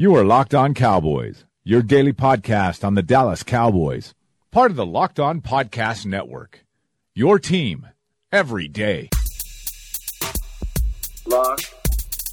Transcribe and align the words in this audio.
You 0.00 0.14
are 0.14 0.22
Locked 0.22 0.54
On 0.54 0.74
Cowboys, 0.74 1.44
your 1.64 1.82
daily 1.82 2.12
podcast 2.12 2.84
on 2.84 2.94
the 2.94 3.02
Dallas 3.02 3.42
Cowboys, 3.42 4.14
part 4.52 4.70
of 4.70 4.76
the 4.76 4.86
Locked 4.86 5.18
On 5.18 5.40
Podcast 5.40 6.06
Network. 6.06 6.64
Your 7.16 7.40
team 7.40 7.84
every 8.30 8.68
day. 8.68 9.08
Locked 11.26 11.74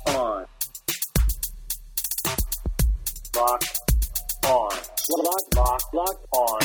on. 0.06 0.46
Locked 3.36 3.80
on. 4.46 4.70
Locked, 5.10 5.56
locked, 5.56 5.94
locked 5.96 6.28
on. 6.34 6.60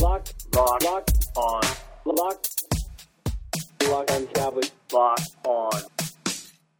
Locked, 0.00 0.34
locked, 0.54 0.82
locked 0.82 1.28
on. 1.36 1.62
Locked. 2.06 2.64
Locked 3.82 4.10
on 4.12 4.26
Cowboys. 4.28 4.70
Locked 4.90 5.36
on 5.44 5.82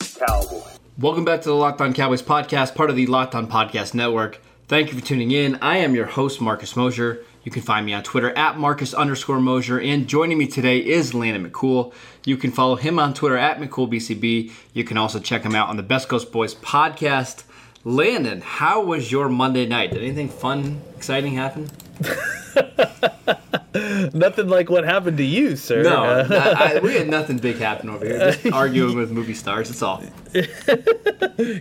Cowboys. 0.00 0.88
Welcome 1.01 1.25
back 1.25 1.43
to 1.43 1.49
the 1.49 1.55
Locked 1.55 1.80
On 1.80 1.95
Cowboys 1.95 2.23
podcast, 2.23 2.75
part 2.75 2.91
of 2.91 2.96
the 2.96 3.07
Locked 3.07 3.37
On 3.37 3.47
Podcast 3.47 3.95
Network. 3.95 4.41
Thank 4.67 4.91
you 4.91 4.98
for 4.98 5.06
tuning 5.06 5.30
in. 5.30 5.55
I 5.62 5.77
am 5.77 5.95
your 5.95 6.06
host, 6.06 6.41
Marcus 6.41 6.75
Mosher. 6.75 7.25
You 7.45 7.52
can 7.52 7.62
find 7.62 7.87
me 7.87 7.93
on 7.95 8.02
Twitter 8.02 8.37
at 8.37 8.59
Marcus 8.59 8.95
underscore 8.95 9.39
Mosher. 9.39 9.80
And 9.80 10.09
joining 10.09 10.39
me 10.39 10.48
today 10.48 10.79
is 10.79 11.15
Landon 11.15 11.48
McCool. 11.48 11.95
You 12.25 12.37
can 12.37 12.51
follow 12.51 12.75
him 12.75 12.98
on 12.98 13.15
Twitter 13.15 13.37
at 13.37 13.61
McCoolBCB. 13.61 14.51
You 14.73 14.83
can 14.83 14.97
also 14.97 15.20
check 15.20 15.45
him 15.45 15.55
out 15.55 15.69
on 15.69 15.77
the 15.77 15.84
Best 15.84 16.09
Coast 16.09 16.33
Boys 16.33 16.56
podcast. 16.56 17.45
Landon, 17.84 18.41
how 18.41 18.83
was 18.83 19.12
your 19.12 19.28
Monday 19.28 19.67
night? 19.67 19.92
Did 19.92 20.03
anything 20.03 20.28
fun, 20.28 20.80
exciting 20.97 21.34
happen? 21.34 21.70
Nothing 24.12 24.48
like 24.48 24.71
what 24.71 24.85
happened 24.85 25.19
to 25.19 25.25
you, 25.25 25.55
sir. 25.55 25.83
No, 25.83 26.03
Uh, 26.05 26.27
I, 26.59 26.77
I- 26.77 26.81
we 26.83 26.95
had 26.95 27.09
nothing 27.09 27.37
big 27.39 27.57
happen 27.59 27.91
over 27.91 28.05
here. 28.05 28.33
Just 28.33 28.47
arguing 28.53 28.97
with 28.97 29.11
movie 29.11 29.34
stars. 29.34 29.69
That's 29.69 29.83
all. 29.83 30.03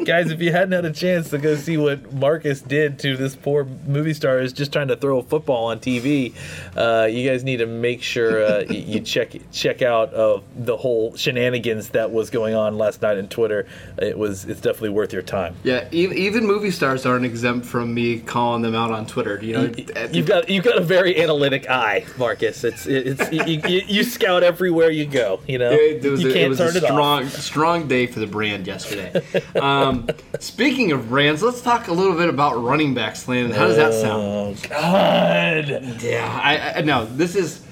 guys, 0.06 0.32
if 0.32 0.42
you 0.42 0.52
hadn't 0.52 0.72
had 0.72 0.86
a 0.86 0.92
chance 0.92 1.30
to 1.30 1.38
go 1.38 1.56
see 1.56 1.78
what 1.78 2.12
Marcus 2.14 2.62
did 2.62 3.00
to 3.00 3.16
this 3.18 3.36
poor 3.36 3.66
movie 3.86 4.14
star 4.14 4.40
is 4.40 4.52
just 4.54 4.74
trying 4.74 4.88
to 4.88 4.96
throw 4.96 5.20
a 5.20 5.24
football 5.24 5.66
on 5.66 5.80
TV, 5.80 6.34
uh, 6.76 7.06
you 7.06 7.30
guys 7.30 7.44
need 7.44 7.58
to 7.58 7.66
make 7.66 8.02
sure 8.02 8.44
uh, 8.44 8.60
you 8.70 9.00
check 9.02 9.34
check 9.52 9.82
out 9.82 10.14
uh, 10.14 10.40
the 10.56 10.76
whole 10.78 11.16
shenanigans 11.16 11.90
that 11.90 12.12
was 12.12 12.30
going 12.30 12.56
on 12.56 12.78
last 12.78 13.02
night 13.02 13.18
on 13.18 13.28
Twitter. 13.28 13.68
It 13.98 14.18
was 14.18 14.46
it's 14.46 14.62
definitely 14.62 14.90
worth 14.90 15.14
your 15.14 15.22
time. 15.22 15.56
Yeah, 15.64 15.88
e- 15.92 16.14
even 16.16 16.46
movie 16.46 16.72
stars 16.72 17.06
aren't 17.06 17.26
exempt 17.26 17.66
from 17.66 17.94
me 17.94 18.20
calling 18.22 18.62
them 18.64 18.76
out 18.76 18.92
on 18.92 19.06
Twitter. 19.06 19.40
You 19.44 19.54
know, 19.54 19.72
You've 20.12 20.26
got 20.28 20.50
you've 20.50 20.66
got 20.66 20.78
a 20.78 20.82
very 20.88 21.22
analytic 21.22 21.70
eye, 21.70 22.06
Marcus. 22.18 22.64
It's 22.64 22.88
it's 22.88 23.32
you, 23.32 23.62
you, 23.68 23.82
you 23.88 24.04
scout 24.04 24.44
everywhere 24.44 24.90
you 24.90 25.06
go. 25.06 25.40
You 25.48 25.60
know 25.60 25.72
It, 25.72 26.04
it 26.04 26.10
was, 26.10 26.24
you 26.24 26.30
a, 26.30 26.34
can't 26.34 26.54
it 26.54 26.58
turn 26.58 26.74
a 26.74 26.78
it 26.78 26.84
off. 26.84 26.90
strong, 26.92 27.28
strong 27.28 27.88
day 27.88 28.08
for 28.08 28.20
the 28.20 28.28
brand 28.28 28.66
yesterday. 28.66 29.22
um, 29.60 30.08
speaking 30.40 30.92
of 30.92 31.10
brands, 31.10 31.44
let's 31.44 31.62
talk 31.62 31.88
a 31.88 31.94
little 31.94 32.16
bit 32.16 32.30
about 32.30 32.62
running 32.64 32.94
backs, 32.94 33.28
Landon. 33.28 33.52
How 33.56 33.68
does 33.68 33.76
that 33.78 33.94
sound? 33.94 34.24
Oh 34.24 34.56
God! 34.70 36.02
Yeah, 36.02 36.40
I, 36.44 36.80
I 36.80 36.82
no. 36.82 37.06
This 37.06 37.36
is 37.36 37.64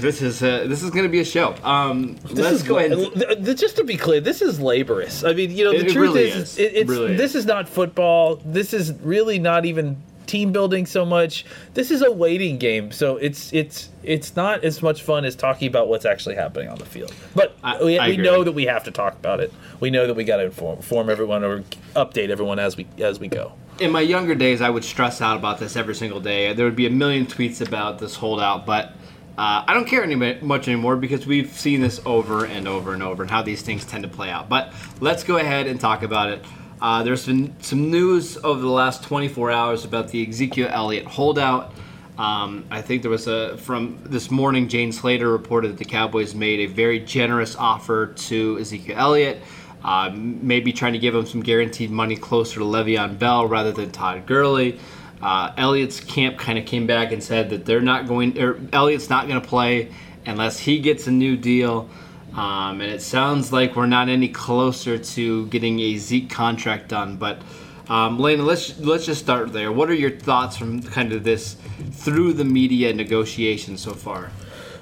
this 0.00 0.22
is 0.22 0.42
uh, 0.42 0.66
this 0.68 0.82
is 0.82 0.90
going 0.90 1.02
to 1.02 1.08
be 1.08 1.20
a 1.20 1.24
show. 1.24 1.54
Um, 1.64 2.16
let's 2.30 2.60
is 2.60 2.62
go 2.62 2.78
ahead. 2.78 2.92
And, 2.92 3.58
just 3.58 3.76
to 3.76 3.84
be 3.84 3.96
clear, 3.96 4.20
this 4.20 4.40
is 4.40 4.60
laborious. 4.60 5.24
I 5.24 5.32
mean, 5.32 5.50
you 5.50 5.64
know, 5.64 5.72
the 5.72 5.86
it 5.86 5.92
truth 5.92 6.14
really 6.14 6.28
is, 6.28 6.36
is. 6.36 6.58
It, 6.58 6.72
it's 6.76 6.90
Really 6.90 7.16
this 7.16 7.30
is. 7.32 7.42
is 7.42 7.46
not 7.46 7.68
football. 7.68 8.36
This 8.44 8.72
is 8.72 8.92
really 9.02 9.38
not 9.38 9.64
even 9.64 10.00
team 10.26 10.52
building 10.52 10.86
so 10.86 11.04
much. 11.04 11.44
This 11.74 11.90
is 11.90 12.02
a 12.02 12.10
waiting 12.10 12.58
game. 12.58 12.90
So 12.92 13.16
it's 13.16 13.52
it's 13.52 13.90
it's 14.02 14.36
not 14.36 14.64
as 14.64 14.82
much 14.82 15.02
fun 15.02 15.24
as 15.24 15.34
talking 15.36 15.68
about 15.68 15.88
what's 15.88 16.04
actually 16.04 16.34
happening 16.34 16.68
on 16.68 16.78
the 16.78 16.84
field. 16.86 17.12
But 17.34 17.56
I- 17.62 17.82
we, 17.82 17.98
I 17.98 18.08
we 18.08 18.16
know 18.16 18.44
that 18.44 18.52
we 18.52 18.64
have 18.64 18.84
to 18.84 18.90
talk 18.90 19.14
about 19.14 19.40
it. 19.40 19.52
We 19.80 19.90
know 19.90 20.06
that 20.06 20.14
we 20.14 20.24
got 20.24 20.36
to 20.38 20.44
inform, 20.44 20.76
inform 20.78 21.10
everyone 21.10 21.44
or 21.44 21.62
update 21.96 22.30
everyone 22.30 22.58
as 22.58 22.76
we 22.76 22.86
as 22.98 23.18
we 23.20 23.28
go. 23.28 23.52
in 23.80 23.90
my 23.90 24.00
younger 24.00 24.34
days, 24.34 24.60
I 24.60 24.70
would 24.70 24.84
stress 24.84 25.20
out 25.20 25.36
about 25.36 25.58
this 25.58 25.76
every 25.76 25.94
single 25.94 26.20
day. 26.20 26.52
There 26.52 26.64
would 26.64 26.76
be 26.76 26.86
a 26.86 26.90
million 26.90 27.26
tweets 27.26 27.60
about 27.66 27.98
this 27.98 28.14
holdout, 28.14 28.66
but 28.66 28.92
uh, 29.36 29.64
I 29.66 29.74
don't 29.74 29.84
care 29.86 30.04
any 30.04 30.14
much 30.14 30.68
anymore 30.68 30.94
because 30.96 31.26
we've 31.26 31.52
seen 31.52 31.80
this 31.80 32.00
over 32.06 32.44
and 32.46 32.68
over 32.68 32.94
and 32.94 33.02
over 33.02 33.22
and 33.24 33.30
how 33.30 33.42
these 33.42 33.62
things 33.62 33.84
tend 33.84 34.04
to 34.04 34.08
play 34.08 34.30
out. 34.30 34.48
But 34.48 34.72
let's 35.00 35.24
go 35.24 35.38
ahead 35.38 35.66
and 35.66 35.80
talk 35.80 36.04
about 36.04 36.30
it. 36.30 36.44
Uh, 36.80 37.02
there's 37.02 37.26
been 37.26 37.54
some 37.60 37.90
news 37.90 38.36
over 38.38 38.60
the 38.60 38.68
last 38.68 39.02
24 39.04 39.50
hours 39.50 39.84
about 39.84 40.08
the 40.08 40.28
Ezekiel 40.28 40.68
Elliott 40.70 41.06
holdout. 41.06 41.72
Um, 42.18 42.64
I 42.70 42.80
think 42.82 43.02
there 43.02 43.10
was 43.10 43.26
a 43.26 43.56
from 43.58 43.98
this 44.04 44.30
morning. 44.30 44.68
Jane 44.68 44.92
Slater 44.92 45.30
reported 45.30 45.72
that 45.72 45.78
the 45.78 45.84
Cowboys 45.84 46.34
made 46.34 46.60
a 46.60 46.66
very 46.66 47.00
generous 47.00 47.56
offer 47.56 48.06
to 48.06 48.58
Ezekiel 48.60 48.96
Elliott, 48.98 49.42
uh, 49.82 50.10
maybe 50.14 50.72
trying 50.72 50.92
to 50.92 50.98
give 50.98 51.14
him 51.14 51.26
some 51.26 51.42
guaranteed 51.42 51.90
money 51.90 52.16
closer 52.16 52.60
to 52.60 52.64
Le'Veon 52.64 53.18
Bell 53.18 53.46
rather 53.48 53.72
than 53.72 53.90
Todd 53.90 54.26
Gurley. 54.26 54.78
Uh, 55.20 55.52
Elliott's 55.56 56.00
camp 56.00 56.38
kind 56.38 56.58
of 56.58 56.66
came 56.66 56.86
back 56.86 57.10
and 57.10 57.22
said 57.22 57.50
that 57.50 57.64
they're 57.64 57.80
not 57.80 58.06
going, 58.06 58.38
or 58.40 58.60
Elliott's 58.72 59.10
not 59.10 59.26
going 59.26 59.40
to 59.40 59.46
play 59.46 59.90
unless 60.26 60.58
he 60.58 60.78
gets 60.78 61.06
a 61.06 61.10
new 61.10 61.36
deal. 61.36 61.88
Um, 62.36 62.80
and 62.80 62.90
it 62.90 63.00
sounds 63.02 63.52
like 63.52 63.76
we're 63.76 63.86
not 63.86 64.08
any 64.08 64.28
closer 64.28 64.98
to 64.98 65.46
getting 65.46 65.78
a 65.80 65.96
Zeke 65.98 66.28
contract 66.30 66.88
done. 66.88 67.16
But 67.16 67.38
um, 67.88 68.18
Lena, 68.18 68.42
let's 68.42 68.78
let's 68.80 69.06
just 69.06 69.20
start 69.22 69.52
there. 69.52 69.70
What 69.70 69.88
are 69.90 69.94
your 69.94 70.10
thoughts 70.10 70.56
from 70.56 70.82
kind 70.82 71.12
of 71.12 71.22
this 71.22 71.56
through 71.92 72.32
the 72.32 72.44
media 72.44 72.92
negotiation 72.92 73.76
so 73.76 73.92
far? 73.94 74.30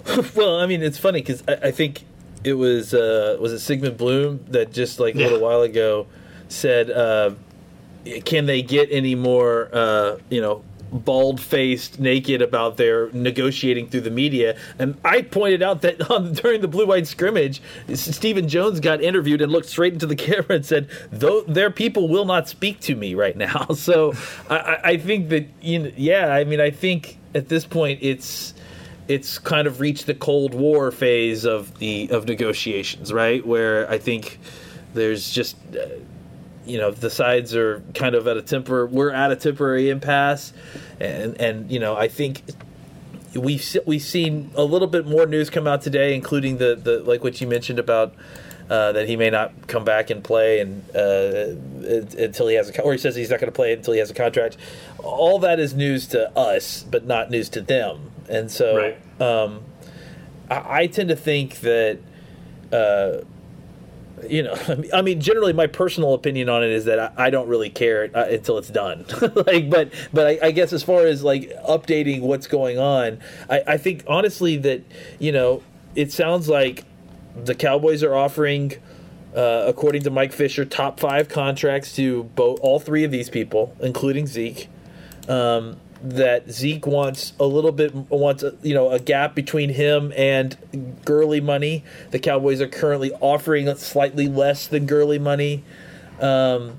Well, 0.34 0.58
I 0.58 0.66
mean, 0.66 0.82
it's 0.82 0.98
funny 0.98 1.20
because 1.20 1.44
I, 1.46 1.68
I 1.68 1.70
think 1.70 2.04
it 2.42 2.54
was 2.54 2.92
uh, 2.94 3.36
was 3.40 3.52
it 3.52 3.60
Sigmund 3.60 3.96
Bloom 3.96 4.44
that 4.48 4.72
just 4.72 4.98
like 4.98 5.14
a 5.14 5.18
Yeah. 5.18 5.24
little 5.26 5.40
while 5.40 5.62
ago 5.62 6.06
said, 6.48 6.90
uh, 6.90 7.34
"Can 8.24 8.46
they 8.46 8.62
get 8.62 8.88
any 8.90 9.14
more, 9.14 9.68
uh, 9.72 10.16
you 10.28 10.40
know, 10.40 10.64
bald 10.92 11.40
faced, 11.40 11.98
naked 11.98 12.42
about 12.42 12.76
their 12.76 13.10
negotiating 13.12 13.88
through 13.88 14.02
the 14.02 14.10
media?" 14.10 14.56
And 14.78 14.96
I 15.04 15.22
pointed 15.22 15.62
out 15.62 15.82
that 15.82 16.10
on, 16.10 16.32
during 16.42 16.60
the 16.60 16.68
blue 16.68 16.86
white 16.86 17.06
scrimmage, 17.06 17.60
Stephen 17.94 18.48
Jones 18.48 18.80
got 18.80 19.00
interviewed 19.00 19.40
and 19.40 19.50
looked 19.50 19.68
straight 19.68 19.92
into 19.92 20.06
the 20.06 20.16
camera 20.28 20.46
and 20.56 20.66
said, 20.66 20.88
"Though 21.10 21.42
their 21.42 21.70
people 21.70 22.08
will 22.08 22.24
not 22.24 22.48
speak 22.48 22.80
to 22.80 22.94
me 22.94 23.14
right 23.14 23.36
now." 23.36 23.66
So 23.82 24.12
I, 24.48 24.78
I- 24.84 24.96
think 24.98 25.30
that 25.30 25.48
you 25.60 25.78
know, 25.80 25.90
yeah, 25.96 26.28
I 26.32 26.44
mean, 26.44 26.60
I 26.60 26.70
think 26.70 27.18
at 27.34 27.48
this 27.48 27.64
point 27.64 27.98
it's 28.02 28.54
it's 29.08 29.38
kind 29.38 29.66
of 29.66 29.80
reached 29.80 30.06
the 30.06 30.14
Cold 30.14 30.54
War 30.54 30.90
phase 30.92 31.44
of 31.44 31.76
the 31.78 32.08
of 32.10 32.26
negotiations, 32.26 33.12
right? 33.12 33.44
Where 33.44 33.90
I 33.90 33.98
think 33.98 34.38
there's 34.94 35.30
just 35.30 35.56
uh, 35.74 35.86
you 36.64 36.78
know 36.78 36.90
the 36.90 37.10
sides 37.10 37.54
are 37.54 37.82
kind 37.94 38.14
of 38.14 38.26
at 38.26 38.36
a 38.36 38.42
temper. 38.42 38.86
we're 38.86 39.10
at 39.10 39.30
a 39.32 39.36
temporary 39.36 39.90
impasse, 39.90 40.52
and 41.00 41.40
and 41.40 41.70
you 41.70 41.78
know 41.80 41.96
I 41.96 42.08
think 42.08 42.42
we've 43.34 43.76
we've 43.86 44.02
seen 44.02 44.50
a 44.54 44.64
little 44.64 44.88
bit 44.88 45.06
more 45.06 45.26
news 45.26 45.50
come 45.50 45.66
out 45.66 45.82
today, 45.82 46.14
including 46.14 46.58
the 46.58 46.74
the 46.76 47.00
like 47.00 47.22
what 47.24 47.40
you 47.40 47.46
mentioned 47.46 47.78
about. 47.78 48.14
Uh, 48.70 48.92
that 48.92 49.06
he 49.06 49.16
may 49.16 49.28
not 49.28 49.52
come 49.66 49.84
back 49.84 50.08
and 50.08 50.24
play 50.24 50.60
and 50.60 50.82
uh, 50.96 51.48
until 52.16 52.46
he 52.48 52.54
has 52.54 52.70
a 52.70 52.80
or 52.82 52.92
he 52.92 52.96
says 52.98 53.14
he's 53.14 53.28
not 53.28 53.38
going 53.38 53.50
to 53.50 53.54
play 53.54 53.74
until 53.74 53.92
he 53.92 53.98
has 53.98 54.10
a 54.10 54.14
contract. 54.14 54.56
All 54.98 55.38
that 55.40 55.60
is 55.60 55.74
news 55.74 56.06
to 56.06 56.30
us, 56.38 56.82
but 56.84 57.04
not 57.04 57.28
news 57.30 57.50
to 57.50 57.60
them. 57.60 58.12
And 58.30 58.50
so, 58.50 58.76
Right. 58.76 59.20
um, 59.20 59.60
I, 60.48 60.82
I 60.82 60.86
tend 60.86 61.10
to 61.10 61.16
think 61.16 61.60
that, 61.60 61.98
uh, 62.72 63.24
you 64.28 64.42
know, 64.42 64.56
I 64.94 65.02
mean, 65.02 65.20
generally, 65.20 65.52
my 65.52 65.66
personal 65.66 66.14
opinion 66.14 66.48
on 66.48 66.62
it 66.62 66.70
is 66.70 66.84
that 66.86 66.98
I, 66.98 67.26
I 67.26 67.30
don't 67.30 67.48
really 67.48 67.70
care 67.70 68.10
uh, 68.14 68.26
until 68.28 68.58
it's 68.58 68.70
done. 68.70 69.04
like, 69.46 69.70
but 69.70 69.92
but 70.12 70.26
I, 70.26 70.48
I 70.48 70.50
guess 70.50 70.72
as 70.72 70.82
far 70.82 71.06
as 71.06 71.22
like 71.22 71.50
updating 71.68 72.22
what's 72.22 72.46
going 72.46 72.78
on, 72.78 73.18
I, 73.48 73.62
I 73.66 73.76
think 73.76 74.04
honestly 74.06 74.56
that 74.58 74.82
you 75.18 75.32
know 75.32 75.62
it 75.94 76.12
sounds 76.12 76.48
like 76.48 76.84
the 77.36 77.54
Cowboys 77.54 78.02
are 78.02 78.14
offering. 78.14 78.74
Uh, 79.34 79.64
according 79.66 80.02
to 80.02 80.10
Mike 80.10 80.30
Fisher, 80.30 80.62
top 80.62 81.00
five 81.00 81.26
contracts 81.26 81.96
to 81.96 82.24
both 82.24 82.60
all 82.60 82.78
three 82.78 83.02
of 83.02 83.10
these 83.10 83.30
people, 83.30 83.74
including 83.80 84.26
Zeke 84.26 84.68
um, 85.26 85.80
that 86.04 86.50
Zeke 86.50 86.86
wants 86.86 87.32
a 87.38 87.44
little 87.46 87.72
bit 87.72 87.94
wants 87.94 88.42
a, 88.42 88.54
you 88.62 88.74
know 88.74 88.90
a 88.90 88.98
gap 88.98 89.34
between 89.34 89.70
him 89.70 90.12
and 90.16 90.56
Gurley 91.04 91.40
money. 91.40 91.84
The 92.10 92.18
Cowboys 92.18 92.60
are 92.60 92.68
currently 92.68 93.12
offering 93.20 93.72
slightly 93.76 94.28
less 94.28 94.66
than 94.66 94.86
Gurley 94.86 95.18
money. 95.18 95.62
Um, 96.20 96.78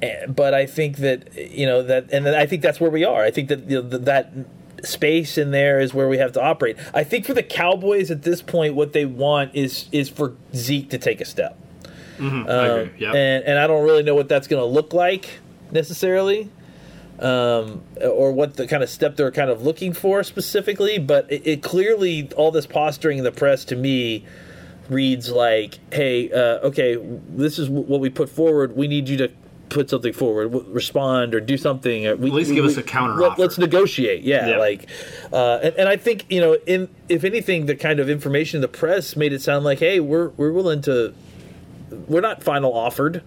eh, 0.00 0.26
but 0.26 0.54
I 0.54 0.66
think 0.66 0.98
that 0.98 1.34
you 1.34 1.66
know 1.66 1.82
that, 1.82 2.10
and 2.12 2.28
I 2.28 2.46
think 2.46 2.62
that's 2.62 2.80
where 2.80 2.90
we 2.90 3.04
are. 3.04 3.22
I 3.22 3.30
think 3.30 3.48
that 3.48 3.68
you 3.70 3.82
know, 3.82 3.88
that 3.88 4.32
space 4.84 5.38
in 5.38 5.50
there 5.52 5.80
is 5.80 5.94
where 5.94 6.08
we 6.08 6.18
have 6.18 6.32
to 6.32 6.42
operate. 6.42 6.76
I 6.92 7.04
think 7.04 7.24
for 7.24 7.34
the 7.34 7.42
Cowboys 7.42 8.10
at 8.10 8.22
this 8.22 8.42
point, 8.42 8.74
what 8.74 8.92
they 8.92 9.04
want 9.06 9.54
is 9.54 9.88
is 9.92 10.08
for 10.08 10.34
Zeke 10.54 10.90
to 10.90 10.98
take 10.98 11.20
a 11.20 11.24
step. 11.24 11.58
I 12.18 12.24
Um, 12.24 12.38
agree. 12.38 12.90
Yep. 12.98 13.14
and 13.14 13.44
and 13.44 13.58
I 13.58 13.66
don't 13.66 13.84
really 13.84 14.02
know 14.02 14.14
what 14.14 14.28
that's 14.28 14.46
going 14.46 14.60
to 14.60 14.66
look 14.66 14.92
like 14.92 15.40
necessarily, 15.70 16.50
um, 17.18 17.82
or 18.02 18.32
what 18.32 18.54
the 18.56 18.66
kind 18.66 18.82
of 18.82 18.88
step 18.90 19.16
they're 19.16 19.30
kind 19.30 19.50
of 19.50 19.62
looking 19.62 19.92
for 19.92 20.22
specifically. 20.22 20.98
But 20.98 21.30
it, 21.30 21.46
it 21.46 21.62
clearly 21.62 22.28
all 22.36 22.50
this 22.50 22.66
posturing 22.66 23.18
in 23.18 23.24
the 23.24 23.32
press 23.32 23.64
to 23.66 23.76
me 23.76 24.24
reads 24.88 25.30
like, 25.30 25.78
"Hey, 25.92 26.30
uh, 26.30 26.66
okay, 26.68 26.96
this 27.28 27.58
is 27.58 27.68
what 27.68 28.00
we 28.00 28.10
put 28.10 28.28
forward. 28.28 28.76
We 28.76 28.88
need 28.88 29.08
you 29.08 29.16
to 29.18 29.30
put 29.68 29.88
something 29.88 30.12
forward, 30.12 30.52
w- 30.52 30.70
respond 30.70 31.34
or 31.34 31.40
do 31.40 31.56
something. 31.56 32.06
or 32.06 32.10
At 32.10 32.20
least 32.20 32.52
give 32.52 32.64
us 32.64 32.76
a 32.76 32.82
counter. 32.82 33.14
Let, 33.14 33.38
us 33.40 33.56
negotiate. 33.56 34.22
Yeah, 34.22 34.48
Yeah. 34.48 34.58
like, 34.58 34.86
uh, 35.32 35.60
and, 35.62 35.74
and 35.76 35.88
I 35.88 35.96
think 35.96 36.26
you 36.28 36.42
know, 36.42 36.58
in 36.66 36.90
if 37.08 37.24
anything, 37.24 37.64
the 37.66 37.74
kind 37.76 37.98
of 37.98 38.10
information 38.10 38.58
in 38.58 38.62
the 38.62 38.68
press 38.68 39.16
made 39.16 39.32
it 39.32 39.40
sound 39.40 39.64
like, 39.64 39.78
hey, 39.78 39.98
we're 40.00 40.28
we're 40.36 40.52
willing 40.52 40.82
to, 40.82 41.14
we're 42.08 42.20
not 42.20 42.42
final 42.42 42.74
offered. 42.74 43.22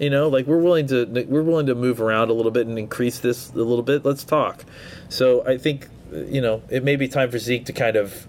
You 0.00 0.10
know, 0.10 0.28
like 0.28 0.46
we're 0.46 0.58
willing 0.58 0.86
to 0.88 1.04
we're 1.28 1.42
willing 1.42 1.66
to 1.66 1.74
move 1.74 2.00
around 2.00 2.30
a 2.30 2.32
little 2.32 2.50
bit 2.50 2.66
and 2.66 2.78
increase 2.78 3.20
this 3.20 3.50
a 3.50 3.56
little 3.56 3.82
bit. 3.82 4.04
Let's 4.04 4.24
talk. 4.24 4.64
So 5.10 5.46
I 5.46 5.58
think 5.58 5.88
you 6.10 6.40
know 6.40 6.62
it 6.70 6.82
may 6.82 6.96
be 6.96 7.06
time 7.06 7.30
for 7.30 7.38
Zeke 7.38 7.66
to 7.66 7.72
kind 7.72 7.96
of 7.96 8.26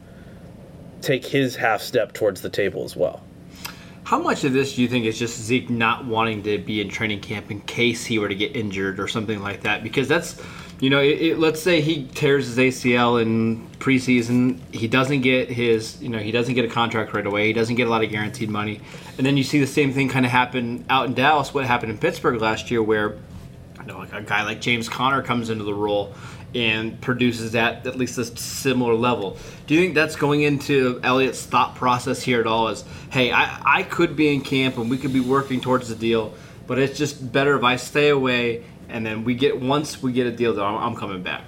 take 1.02 1.26
his 1.26 1.56
half 1.56 1.82
step 1.82 2.14
towards 2.14 2.42
the 2.42 2.50
table 2.50 2.84
as 2.84 2.96
well. 2.96 3.24
How 4.04 4.20
much 4.20 4.44
of 4.44 4.52
this 4.52 4.76
do 4.76 4.82
you 4.82 4.90
think 4.90 5.06
is 5.06 5.18
just 5.18 5.40
Zeke 5.40 5.70
not 5.70 6.06
wanting 6.06 6.44
to 6.44 6.58
be 6.58 6.82
in 6.82 6.90
training 6.90 7.22
camp 7.22 7.50
in 7.50 7.62
case 7.62 8.06
he 8.06 8.20
were 8.20 8.28
to 8.28 8.36
get 8.36 8.56
injured 8.56 9.00
or 9.00 9.08
something 9.08 9.42
like 9.42 9.62
that? 9.62 9.84
Because 9.84 10.10
that's, 10.10 10.42
you 10.82 10.90
know, 10.90 11.00
it, 11.00 11.22
it, 11.22 11.40
let's 11.40 11.62
say 11.62 11.80
he 11.80 12.08
tears 12.08 12.48
his 12.48 12.58
ACL 12.58 13.22
in 13.22 13.70
preseason, 13.78 14.60
he 14.74 14.88
doesn't 14.88 15.22
get 15.22 15.50
his, 15.50 16.02
you 16.02 16.10
know, 16.10 16.18
he 16.18 16.32
doesn't 16.32 16.56
get 16.56 16.66
a 16.66 16.68
contract 16.68 17.14
right 17.14 17.26
away, 17.26 17.46
he 17.46 17.54
doesn't 17.54 17.76
get 17.76 17.86
a 17.88 17.90
lot 17.90 18.04
of 18.04 18.10
guaranteed 18.10 18.50
money, 18.50 18.82
and 19.18 19.26
then 19.26 19.38
you 19.38 19.44
see 19.44 19.60
the 19.60 19.68
same 19.68 19.94
thing 19.94 20.10
kind 20.10 20.26
of 20.26 20.32
happen 20.32 20.84
out 20.90 21.06
in 21.06 21.14
Dallas. 21.14 21.54
What 21.54 21.66
happened 21.66 21.92
in 21.92 22.00
Pittsburgh 22.00 22.42
last 22.42 22.72
year, 22.72 22.82
where 22.82 23.18
you 23.80 23.86
know, 23.86 24.00
like 24.00 24.12
a 24.12 24.24
guy 24.24 24.44
like 24.44 24.60
James 24.60 24.90
Conner 24.90 25.22
comes 25.22 25.52
into 25.52 25.64
the 25.64 25.74
role 25.74 26.16
and 26.56 27.00
produces 27.00 27.54
at 27.56 27.86
at 27.86 27.96
least 27.96 28.18
a 28.18 28.26
similar 28.26 28.96
level. 28.96 29.38
Do 29.68 29.76
you 29.76 29.82
think 29.82 29.94
that's 29.94 30.16
going 30.16 30.42
into 30.42 31.00
Elliott's 31.04 31.46
thought 31.46 31.76
process 31.76 32.24
here 32.24 32.42
at 32.42 32.48
all? 32.48 32.70
Is 32.70 32.84
hey, 33.12 33.32
I, 33.32 33.80
I 33.80 33.84
could 33.84 34.16
be 34.16 34.34
in 34.34 34.42
camp 34.42 34.78
and 34.78 34.90
we 34.90 34.98
could 34.98 35.14
be 35.14 35.20
working 35.20 35.62
towards 35.62 35.90
the 35.90 35.96
deal, 35.96 36.34
but 36.66 36.80
it's 36.80 36.98
just 36.98 37.32
better 37.32 37.56
if 37.56 37.64
I 37.64 37.76
stay 37.76 38.10
away 38.10 38.64
and 38.92 39.06
then 39.06 39.24
we 39.24 39.34
get 39.34 39.60
once 39.60 40.02
we 40.02 40.12
get 40.12 40.28
a 40.28 40.32
deal, 40.32 40.60
I'm, 40.62 40.76
I'm 40.76 40.96
coming 40.96 41.24
back. 41.24 41.44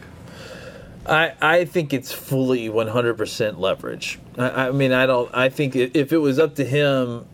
I, 1.06 1.34
I 1.42 1.66
think 1.66 1.94
it's 1.94 2.14
fully 2.14 2.70
100% 2.70 3.58
leverage. 3.58 4.20
I, 4.38 4.68
I 4.68 4.72
mean, 4.72 4.94
I 4.94 5.06
don't. 5.06 5.34
I 5.34 5.50
think 5.50 5.76
if 5.76 6.14
it 6.14 6.18
was 6.18 6.40
up 6.40 6.56
to 6.56 6.66
him, 6.66 7.26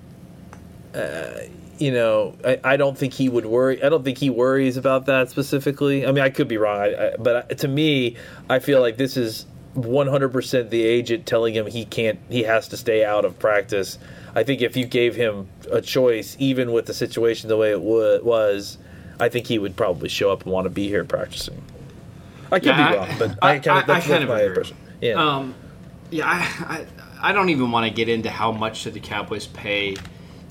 uh, 0.95 1.41
you 1.77 1.91
know, 1.91 2.35
I, 2.43 2.59
I 2.63 2.77
don't 2.77 2.97
think 2.97 3.13
he 3.13 3.29
would 3.29 3.45
worry. 3.45 3.83
I 3.83 3.89
don't 3.89 4.03
think 4.03 4.17
he 4.17 4.29
worries 4.29 4.75
about 4.75 5.05
that 5.05 5.29
specifically. 5.29 6.05
I 6.05 6.11
mean, 6.11 6.23
I 6.23 6.29
could 6.29 6.47
be 6.47 6.57
wrong, 6.57 6.81
I, 6.81 7.13
but 7.19 7.59
to 7.59 7.67
me, 7.67 8.17
I 8.49 8.59
feel 8.59 8.81
like 8.81 8.97
this 8.97 9.17
is 9.17 9.45
100% 9.75 10.69
the 10.69 10.83
agent 10.83 11.25
telling 11.25 11.53
him 11.53 11.67
he 11.67 11.85
can't. 11.85 12.19
He 12.29 12.43
has 12.43 12.67
to 12.69 12.77
stay 12.77 13.05
out 13.05 13.23
of 13.23 13.37
practice. 13.39 13.99
I 14.35 14.43
think 14.43 14.61
if 14.61 14.75
you 14.75 14.85
gave 14.85 15.15
him 15.15 15.47
a 15.71 15.81
choice, 15.81 16.35
even 16.39 16.71
with 16.71 16.85
the 16.85 16.93
situation 16.93 17.49
the 17.49 17.57
way 17.57 17.71
it 17.71 17.81
wa- 17.81 18.19
was, 18.21 18.77
I 19.19 19.29
think 19.29 19.47
he 19.47 19.59
would 19.59 19.75
probably 19.75 20.09
show 20.09 20.31
up 20.31 20.43
and 20.43 20.51
want 20.51 20.65
to 20.65 20.69
be 20.69 20.87
here 20.87 21.03
practicing. 21.03 21.61
I 22.51 22.59
could 22.59 22.67
Yeah, 22.67 22.91
be 22.91 22.97
I- 22.97 22.99
wrong, 23.07 23.15
but 23.19 23.37
I- 23.41 23.51
I, 23.55 23.59
kind 23.59 23.79
of, 23.81 23.87
that's, 23.87 24.05
I 24.05 24.09
kind 24.09 24.23
of 24.23 24.29
my 24.29 24.35
agree. 24.39 24.47
impression. 24.47 24.77
Yeah. 25.01 25.13
Um, 25.13 25.55
yeah, 26.11 26.25
I, 26.25 26.85
I, 27.21 27.29
I 27.29 27.31
don't 27.33 27.49
even 27.49 27.71
want 27.71 27.87
to 27.87 27.93
get 27.93 28.09
into 28.09 28.29
how 28.29 28.51
much 28.51 28.77
should 28.79 28.93
the 28.93 28.99
Cowboys 28.99 29.45
pay 29.47 29.95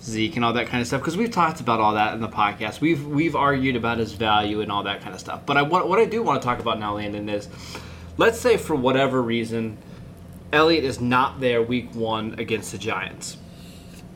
Zeke 0.00 0.36
and 0.36 0.44
all 0.44 0.52
that 0.52 0.68
kind 0.68 0.80
of 0.80 0.86
stuff 0.86 1.00
because 1.00 1.16
we've 1.16 1.30
talked 1.32 1.60
about 1.60 1.80
all 1.80 1.94
that 1.94 2.14
in 2.14 2.20
the 2.20 2.28
podcast. 2.28 2.80
We've 2.80 3.04
we've 3.04 3.34
argued 3.34 3.74
about 3.74 3.98
his 3.98 4.12
value 4.12 4.60
and 4.60 4.70
all 4.70 4.84
that 4.84 5.00
kind 5.00 5.12
of 5.12 5.18
stuff. 5.20 5.40
But 5.44 5.56
I 5.56 5.62
what, 5.62 5.88
what 5.88 5.98
I 5.98 6.04
do 6.04 6.22
want 6.22 6.40
to 6.40 6.46
talk 6.46 6.60
about 6.60 6.78
now, 6.78 6.94
Landon, 6.94 7.28
is 7.28 7.48
let's 8.16 8.38
say 8.38 8.56
for 8.56 8.76
whatever 8.76 9.20
reason, 9.20 9.76
Elliott 10.52 10.84
is 10.84 11.00
not 11.00 11.40
there 11.40 11.60
week 11.62 11.92
one 11.94 12.36
against 12.38 12.70
the 12.70 12.78
Giants. 12.78 13.38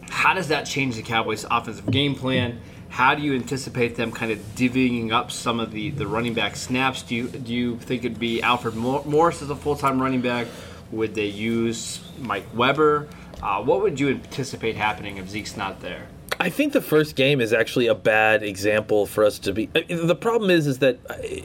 How 0.09 0.35
does 0.35 0.49
that 0.49 0.65
change 0.65 0.95
the 0.97 1.03
Cowboys' 1.03 1.45
offensive 1.51 1.91
game 1.91 2.15
plan? 2.15 2.61
How 2.93 3.15
do 3.15 3.23
you 3.23 3.35
anticipate 3.35 3.97
them 3.97 4.13
kind 4.13 4.31
of 4.31 4.39
divvying 4.55 5.13
up 5.13 5.31
some 5.31 5.61
of 5.61 5.73
the, 5.73 5.89
the 5.93 6.07
running 6.07 6.35
back 6.35 6.57
snaps? 6.57 7.01
Do 7.01 7.15
you 7.15 7.27
do 7.27 7.51
you 7.51 7.79
think 7.79 8.05
it'd 8.05 8.19
be 8.19 8.43
Alfred 8.43 8.75
Morris 8.75 9.41
as 9.41 9.49
a 9.49 9.57
full 9.57 9.77
time 9.77 10.01
running 10.01 10.21
back? 10.21 10.47
Would 10.91 11.15
they 11.15 11.25
use 11.25 12.01
Mike 12.19 12.45
Weber? 12.55 13.09
Uh, 13.43 13.63
what 13.63 13.81
would 13.81 13.99
you 13.99 14.11
anticipate 14.11 14.77
happening 14.77 15.17
if 15.17 15.31
Zeke's 15.31 15.57
not 15.57 15.81
there? 15.81 16.07
I 16.39 16.51
think 16.51 16.75
the 16.75 16.83
first 16.83 17.17
game 17.17 17.41
is 17.41 17.55
actually 17.55 17.87
a 17.87 17.95
bad 17.95 18.43
example 18.43 19.07
for 19.07 19.25
us 19.25 19.39
to 19.39 19.55
be. 19.55 19.67
The 19.67 20.15
problem 20.15 20.51
is, 20.51 20.67
is 20.67 20.81
that 20.81 20.99
I, 21.09 21.45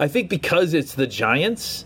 I 0.00 0.08
think 0.08 0.28
because 0.28 0.74
it's 0.74 0.94
the 0.94 1.06
Giants, 1.06 1.84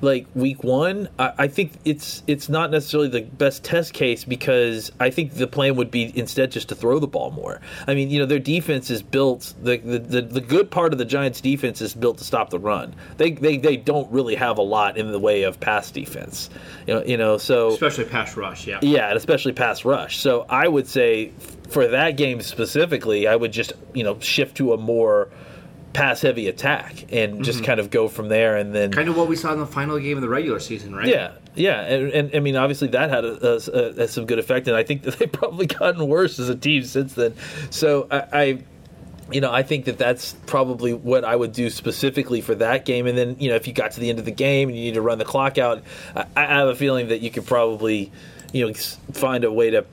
like 0.00 0.26
week 0.34 0.62
one, 0.62 1.08
I, 1.18 1.32
I 1.38 1.48
think 1.48 1.72
it's 1.84 2.22
it's 2.26 2.48
not 2.48 2.70
necessarily 2.70 3.08
the 3.08 3.22
best 3.22 3.64
test 3.64 3.92
case 3.92 4.24
because 4.24 4.92
I 5.00 5.10
think 5.10 5.34
the 5.34 5.46
plan 5.46 5.76
would 5.76 5.90
be 5.90 6.16
instead 6.16 6.52
just 6.52 6.68
to 6.68 6.74
throw 6.74 6.98
the 6.98 7.06
ball 7.06 7.30
more. 7.30 7.60
I 7.86 7.94
mean, 7.94 8.10
you 8.10 8.18
know, 8.18 8.26
their 8.26 8.38
defense 8.38 8.90
is 8.90 9.02
built. 9.02 9.54
The 9.62 9.78
the, 9.78 9.98
the, 9.98 10.22
the 10.22 10.40
good 10.40 10.70
part 10.70 10.92
of 10.92 10.98
the 10.98 11.04
Giants' 11.04 11.40
defense 11.40 11.80
is 11.80 11.94
built 11.94 12.18
to 12.18 12.24
stop 12.24 12.50
the 12.50 12.58
run. 12.58 12.94
They, 13.16 13.32
they 13.32 13.56
they 13.56 13.76
don't 13.76 14.10
really 14.12 14.36
have 14.36 14.58
a 14.58 14.62
lot 14.62 14.96
in 14.96 15.10
the 15.10 15.18
way 15.18 15.42
of 15.42 15.58
pass 15.58 15.90
defense. 15.90 16.50
You 16.86 16.94
know, 16.94 17.04
you 17.04 17.16
know 17.16 17.38
so 17.38 17.68
Especially 17.68 18.04
pass 18.04 18.36
rush, 18.36 18.66
yeah. 18.66 18.78
yeah, 18.82 19.08
and 19.08 19.16
especially 19.16 19.52
pass 19.52 19.84
rush. 19.84 20.18
So 20.18 20.46
I 20.48 20.68
would 20.68 20.86
say 20.86 21.32
for 21.70 21.88
that 21.88 22.16
game 22.16 22.40
specifically, 22.40 23.26
I 23.26 23.36
would 23.36 23.52
just 23.52 23.72
you 23.94 24.04
know 24.04 24.18
shift 24.20 24.56
to 24.58 24.72
a 24.72 24.76
more 24.76 25.30
pass 25.92 26.20
heavy 26.20 26.48
attack 26.48 27.12
and 27.12 27.44
just 27.44 27.58
mm-hmm. 27.58 27.66
kind 27.66 27.80
of 27.80 27.90
go 27.90 28.08
from 28.08 28.28
there. 28.28 28.56
And 28.56 28.74
then 28.74 28.92
Kind 28.92 29.08
of 29.08 29.16
what 29.16 29.28
we 29.28 29.36
saw 29.36 29.52
in 29.52 29.58
the 29.58 29.66
final 29.66 29.98
game 29.98 30.16
of 30.16 30.22
the 30.22 30.28
regular 30.28 30.60
season, 30.60 30.94
right? 30.94 31.08
yeah, 31.08 31.32
yeah, 31.54 31.80
and, 31.80 32.12
and 32.12 32.36
I 32.36 32.40
mean 32.40 32.56
obviously 32.56 32.88
that 32.88 33.10
had 33.10 33.24
a, 33.24 33.52
a, 33.52 34.02
a, 34.04 34.08
some 34.08 34.26
good 34.26 34.38
effect, 34.38 34.68
and 34.68 34.76
I 34.76 34.82
think 34.82 35.02
that 35.04 35.18
they've 35.18 35.30
probably 35.30 35.66
gotten 35.66 36.06
worse 36.06 36.38
as 36.38 36.48
a 36.48 36.56
team 36.56 36.84
since 36.84 37.14
then. 37.14 37.34
So 37.70 38.06
I. 38.10 38.24
I 38.32 38.62
you 39.30 39.42
know, 39.42 39.52
I 39.52 39.62
think 39.62 39.84
that 39.84 39.98
that's 39.98 40.32
probably 40.46 40.94
what 40.94 41.22
I 41.22 41.36
would 41.36 41.52
do 41.52 41.68
specifically 41.68 42.40
for 42.40 42.54
that 42.54 42.86
game. 42.86 43.06
And 43.06 43.18
then, 43.18 43.36
you 43.38 43.50
know, 43.50 43.56
if 43.56 43.66
you 43.66 43.74
got 43.74 43.90
to 43.90 44.00
the 44.00 44.08
end 44.08 44.18
of 44.18 44.24
the 44.24 44.30
game 44.30 44.70
and 44.70 44.78
you 44.78 44.84
need 44.84 44.94
to 44.94 45.02
run 45.02 45.18
the 45.18 45.24
clock 45.26 45.58
out, 45.58 45.82
I, 46.16 46.24
I 46.34 46.44
have 46.46 46.68
a 46.68 46.74
feeling 46.74 47.08
that 47.08 47.20
you 47.20 47.30
could 47.30 47.44
probably, 47.44 48.10
you 48.54 48.66
know, 48.66 48.72
find 48.72 49.44
a 49.44 49.52
way 49.52 49.68
to 49.68 49.84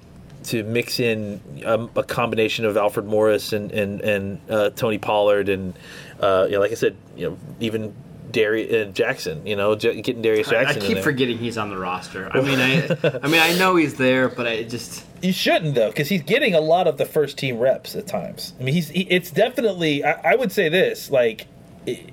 to 0.45 0.63
mix 0.63 0.99
in 0.99 1.41
um, 1.65 1.89
a 1.95 2.03
combination 2.03 2.65
of 2.65 2.77
Alfred 2.77 3.05
Morris 3.05 3.53
and 3.53 3.71
and 3.71 4.01
and 4.01 4.41
uh, 4.49 4.69
Tony 4.71 4.97
Pollard 4.97 5.49
and, 5.49 5.73
uh, 6.19 6.45
you 6.47 6.53
know, 6.53 6.59
like 6.59 6.71
I 6.71 6.75
said, 6.75 6.95
you 7.15 7.29
know, 7.29 7.37
even 7.59 7.93
Darius 8.31 8.87
uh, 8.87 8.91
Jackson. 8.91 9.45
You 9.45 9.55
know, 9.55 9.75
J- 9.75 10.01
getting 10.01 10.21
Darius 10.21 10.49
I, 10.49 10.57
I 10.57 10.63
Jackson. 10.63 10.81
in 10.81 10.87
keep 10.87 10.95
there. 10.95 11.03
forgetting 11.03 11.37
he's 11.37 11.57
on 11.57 11.69
the 11.69 11.77
roster. 11.77 12.29
I 12.35 12.41
mean, 12.41 12.59
I, 12.59 13.19
I 13.23 13.27
mean, 13.27 13.41
I 13.41 13.57
know 13.57 13.75
he's 13.75 13.95
there, 13.95 14.29
but 14.29 14.45
I 14.47 14.63
just 14.63 15.03
You 15.21 15.31
shouldn't 15.33 15.75
though, 15.75 15.89
because 15.89 16.09
he's 16.09 16.23
getting 16.23 16.53
a 16.53 16.61
lot 16.61 16.87
of 16.87 16.97
the 16.97 17.05
first 17.05 17.37
team 17.37 17.59
reps 17.59 17.95
at 17.95 18.07
times. 18.07 18.53
I 18.59 18.63
mean, 18.63 18.73
he's 18.75 18.89
he, 18.89 19.01
it's 19.03 19.31
definitely. 19.31 20.03
I, 20.03 20.33
I 20.33 20.35
would 20.35 20.51
say 20.51 20.69
this, 20.69 21.09
like, 21.09 21.47
it, 21.85 22.11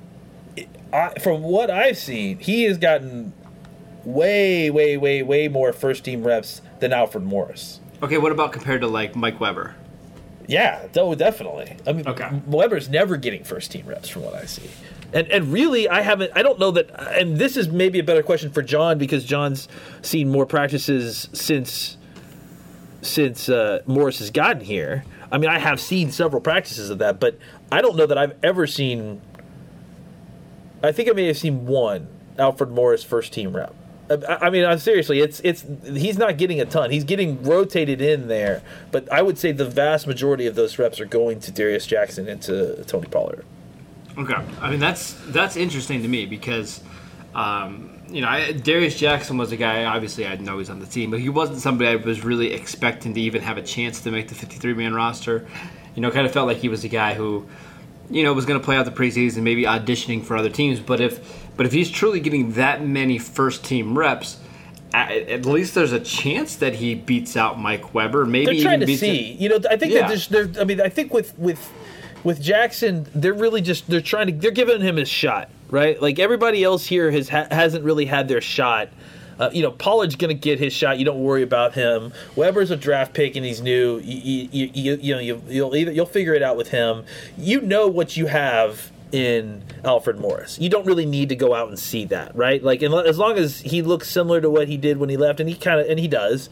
it, 0.57 0.69
I, 0.93 1.11
from 1.21 1.43
what 1.43 1.71
I've 1.71 1.99
seen, 1.99 2.39
he 2.39 2.65
has 2.65 2.79
gotten 2.79 3.33
way, 4.05 4.71
way, 4.71 4.97
way, 4.97 5.23
way 5.23 5.49
more 5.49 5.73
first 5.73 6.05
team 6.05 6.25
reps 6.27 6.61
than 6.81 6.93
Alfred 6.93 7.25
Morris. 7.25 7.81
Okay. 8.03 8.19
What 8.19 8.33
about 8.33 8.53
compared 8.53 8.81
to 8.83 8.87
like 8.89 9.15
Mike 9.17 9.41
Weber? 9.41 9.75
Yeah, 10.49 10.89
oh, 10.97 11.15
definitely. 11.15 11.77
I 11.87 11.93
mean, 11.93 12.07
Okay. 12.07 12.29
Weber's 12.47 12.89
never 12.89 13.17
getting 13.17 13.45
first 13.45 13.71
team 13.71 13.87
reps 13.87 14.09
from 14.09 14.23
what 14.23 14.35
I 14.35 14.45
see. 14.45 14.69
And 15.13 15.29
and 15.29 15.53
really, 15.53 15.89
I 15.89 16.01
haven't. 16.01 16.33
I 16.35 16.43
don't 16.43 16.59
know 16.59 16.71
that. 16.73 16.91
And 17.19 17.37
this 17.39 17.57
is 17.57 17.69
maybe 17.69 17.99
a 17.99 18.03
better 18.03 18.23
question 18.23 18.51
for 18.51 18.63
John 18.63 18.99
because 18.99 19.25
John's 19.25 19.69
seen 20.01 20.31
more 20.31 20.47
practices 20.47 21.29
since 21.33 21.97
since 23.03 23.49
uh, 23.49 23.83
Morris 23.87 24.19
has 24.21 24.31
gotten 24.31 24.63
here. 24.63 25.05
I 25.31 25.39
mean, 25.39 25.51
I 25.51 25.59
have 25.59 25.81
seen 25.81 26.11
several 26.13 26.41
practices 26.41 26.91
of 26.91 26.99
that, 26.99 27.19
but 27.21 27.39
I 27.71 27.81
don't 27.83 27.97
know 27.97 28.07
that 28.07 28.19
I've 28.19 28.35
ever 28.43 28.67
seen. 28.67 29.21
I 30.83 30.93
think 30.93 31.09
I 31.09 31.13
may 31.13 31.27
have 31.27 31.39
seen 31.39 31.67
one 31.67 32.09
Alfred 32.39 32.71
Morris 32.71 33.05
first 33.05 33.33
team 33.33 33.55
rep. 33.55 33.75
I, 34.11 34.51
mean, 34.51 34.65
I'm 34.65 34.79
seriously. 34.79 35.21
It's 35.21 35.41
it's 35.41 35.65
he's 35.85 36.19
not 36.19 36.37
getting 36.37 36.61
a 36.61 36.65
ton. 36.65 36.91
He's 36.91 37.05
getting 37.05 37.43
rotated 37.43 38.01
in 38.01 38.29
there, 38.29 38.63
but 38.91 39.11
I 39.13 39.23
would 39.23 39.39
say 39.39 39.53
the 39.53 39.65
vast 39.65 40.07
majority 40.07 40.47
of 40.47 40.55
those 40.55 40.79
reps 40.79 41.01
are 41.01 41.07
going 41.07 41.41
to 41.41 41.53
Darius 41.53 41.87
Jackson 41.87 42.29
and 42.29 42.43
to 42.43 42.85
Tony 42.85 43.09
Pollard. 43.09 43.45
Okay, 44.19 44.35
I 44.61 44.71
mean 44.71 44.81
that's 44.81 45.15
that's 45.29 45.57
interesting 45.57 46.03
to 46.03 46.09
me 46.09 46.27
because, 46.27 46.83
um, 47.35 48.03
you 48.11 48.21
know, 48.21 48.29
I, 48.29 48.53
Darius 48.53 48.99
Jackson 48.99 49.39
was 49.39 49.53
a 49.53 49.57
guy. 49.57 49.85
Obviously, 49.85 50.27
I 50.27 50.37
know 50.37 50.59
he's 50.59 50.69
on 50.69 50.81
the 50.81 50.87
team, 50.87 51.11
but 51.11 51.21
he 51.21 51.29
wasn't 51.29 51.61
somebody 51.61 51.91
I 51.91 51.97
was 51.97 52.23
really 52.23 52.53
expecting 52.53 53.15
to 53.15 53.21
even 53.21 53.41
have 53.43 53.57
a 53.57 53.63
chance 53.63 54.01
to 54.03 54.11
make 54.11 54.29
the 54.29 54.35
53 54.35 54.75
man 54.75 54.95
roster. 54.95 55.47
You 55.95 56.03
know, 56.03 56.11
kind 56.11 56.27
of 56.27 56.33
felt 56.33 56.47
like 56.47 56.59
he 56.59 56.69
was 56.69 56.85
a 56.85 56.89
guy 56.89 57.15
who, 57.15 57.47
you 58.13 58.23
know, 58.23 58.33
was 58.33 58.45
going 58.47 58.61
to 58.61 58.65
play 58.65 58.77
out 58.77 58.85
the 58.85 58.91
preseason, 58.93 59.43
maybe 59.43 59.65
auditioning 59.65 60.23
for 60.25 60.37
other 60.37 60.51
teams. 60.51 60.81
But 60.81 61.01
if 61.01 61.49
but 61.57 61.67
if 61.67 61.73
he's 61.73 61.91
truly 61.91 62.21
getting 62.21 62.53
that 62.53 62.85
many 62.85 63.19
first 63.19 63.65
team 63.65 63.97
reps. 63.99 64.39
At, 64.95 65.11
at 65.11 65.47
least 65.47 65.75
there's 65.75 65.93
a 65.93 66.01
chance 66.01 66.57
that 66.57 66.75
he 66.75 66.95
beats 66.95 67.35
out 67.35 67.59
Mike 67.59 67.95
Weber. 67.95 68.27
Maybe 68.27 68.45
They're 68.45 68.55
even 68.57 68.67
trying 68.67 68.81
to 68.81 68.97
see. 68.99 69.33
You 69.33 69.49
know, 69.49 69.59
I 69.71 69.79
think 69.79 69.95
Yeah. 69.95 70.07
that 70.07 70.29
there's. 70.29 70.59
I 70.59 70.65
mean, 70.65 70.83
I 70.83 70.91
think 70.91 71.15
with 71.15 71.33
with 71.39 71.73
with 72.25 72.43
Jackson, 72.43 73.07
they're 73.15 73.33
really 73.33 73.63
just 73.63 73.89
they're 73.89 74.03
trying 74.03 74.27
to 74.27 74.33
they're 74.35 74.51
giving 74.51 74.83
him 74.83 74.97
his 74.97 75.09
shot, 75.09 75.49
right? 75.71 76.01
Like 76.01 76.19
everybody 76.19 76.63
else 76.63 76.85
here 76.85 77.11
has 77.11 77.31
ha- 77.31 77.47
hasn't 77.51 77.85
really 77.85 78.05
had 78.05 78.29
their 78.29 78.43
shot. 78.43 78.91
Uh, 79.43 79.51
you 79.53 79.61
know, 79.63 79.73
Pollard's 79.73 80.15
going 80.15 80.29
to 80.35 80.41
get 80.41 80.61
his 80.61 80.73
shot. 80.73 80.99
You 81.01 81.05
don't 81.05 81.23
worry 81.23 81.43
about 81.43 81.75
him. 81.75 82.13
Weber's 82.37 82.71
a 82.71 82.77
draft 82.77 83.13
pick 83.13 83.35
and 83.35 83.45
he's 83.45 83.61
new. 83.61 83.99
You, 83.99 84.49
you, 84.53 84.71
you, 84.73 84.99
you 85.01 85.15
know, 85.15 85.21
you, 85.21 85.43
you'll 85.49 85.75
either 85.75 85.91
you'll 85.91 86.07
figure 86.07 86.35
it 86.35 86.43
out 86.43 86.57
with 86.57 86.69
him. 86.69 87.05
You 87.37 87.61
know 87.61 87.89
what 87.89 88.17
you 88.17 88.27
have 88.27 88.93
in 89.11 89.63
Alfred 89.85 90.19
Morris. 90.19 90.59
You 90.59 90.71
don't 90.71 90.87
really 90.87 91.05
need 91.05 91.29
to 91.29 91.37
go 91.37 91.55
out 91.55 91.69
and 91.69 91.79
see 91.79 92.07
that, 92.07 92.35
right? 92.35 92.63
Like, 92.63 92.83
as 92.83 93.19
long 93.19 93.37
as 93.37 93.61
he 93.61 93.83
looks 93.83 94.09
similar 94.09 94.41
to 94.41 94.49
what 94.49 94.69
he 94.69 94.77
did 94.79 94.97
when 94.97 95.11
he 95.11 95.19
left, 95.19 95.39
and 95.39 95.49
he 95.49 95.55
kind 95.55 95.81
of 95.81 95.87
and 95.89 95.99
he 95.99 96.09
does, 96.09 96.49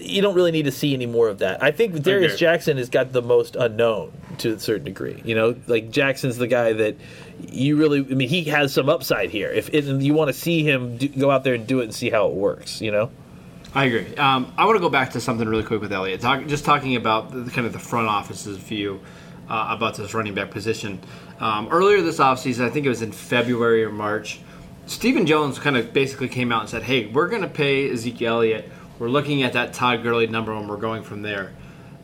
you 0.00 0.22
don't 0.22 0.34
really 0.34 0.52
need 0.52 0.66
to 0.66 0.70
see 0.70 0.94
any 0.94 1.06
more 1.06 1.28
of 1.28 1.38
that. 1.38 1.62
I 1.62 1.72
think 1.72 2.00
Darius 2.02 2.34
Okay. 2.34 2.40
Jackson 2.40 2.76
has 2.76 2.88
got 2.88 3.12
the 3.12 3.22
most 3.22 3.56
unknown 3.56 4.12
to 4.38 4.52
a 4.54 4.60
certain 4.60 4.84
degree. 4.84 5.20
You 5.24 5.34
know, 5.34 5.56
like 5.66 5.90
Jackson's 5.90 6.36
the 6.36 6.46
guy 6.46 6.72
that 6.74 6.96
you 7.40 7.76
really. 7.76 8.00
I 8.00 8.14
mean, 8.14 8.28
he 8.28 8.44
has 8.44 8.72
some 8.72 8.88
upside 8.88 9.30
here. 9.30 9.50
If 9.50 9.72
you 9.72 10.14
want 10.14 10.28
to 10.28 10.34
see 10.34 10.62
him 10.62 10.96
do, 10.96 11.08
go 11.08 11.30
out 11.30 11.44
there 11.44 11.54
and 11.54 11.66
do 11.66 11.80
it 11.80 11.84
and 11.84 11.94
see 11.94 12.10
how 12.10 12.28
it 12.28 12.34
works, 12.34 12.80
you 12.80 12.90
know. 12.90 13.10
I 13.74 13.84
agree. 13.84 14.16
Um, 14.16 14.52
I 14.56 14.64
want 14.64 14.76
to 14.76 14.80
go 14.80 14.88
back 14.88 15.12
to 15.12 15.20
something 15.20 15.46
really 15.46 15.62
quick 15.62 15.80
with 15.80 15.92
Elliott. 15.92 16.20
Talk, 16.20 16.46
just 16.46 16.64
talking 16.64 16.96
about 16.96 17.30
the, 17.30 17.50
kind 17.50 17.66
of 17.66 17.72
the 17.72 17.78
front 17.78 18.08
office's 18.08 18.56
view 18.56 19.00
uh, 19.48 19.68
about 19.70 19.96
this 19.96 20.14
running 20.14 20.34
back 20.34 20.50
position. 20.50 21.00
Um, 21.38 21.68
earlier 21.70 22.00
this 22.00 22.18
offseason, 22.18 22.64
I 22.64 22.70
think 22.70 22.86
it 22.86 22.88
was 22.88 23.02
in 23.02 23.12
February 23.12 23.84
or 23.84 23.90
March, 23.90 24.40
Stephen 24.86 25.26
Jones 25.26 25.58
kind 25.58 25.76
of 25.76 25.92
basically 25.92 26.28
came 26.28 26.50
out 26.50 26.62
and 26.62 26.70
said, 26.70 26.82
hey, 26.82 27.06
we're 27.06 27.28
going 27.28 27.42
to 27.42 27.48
pay 27.48 27.90
Ezekiel 27.90 28.36
Elliott. 28.36 28.70
We're 28.98 29.10
looking 29.10 29.42
at 29.42 29.52
that 29.52 29.74
Todd 29.74 30.02
Gurley 30.02 30.26
number 30.26 30.52
and 30.52 30.68
we're 30.68 30.78
going 30.78 31.02
from 31.02 31.20
there. 31.20 31.52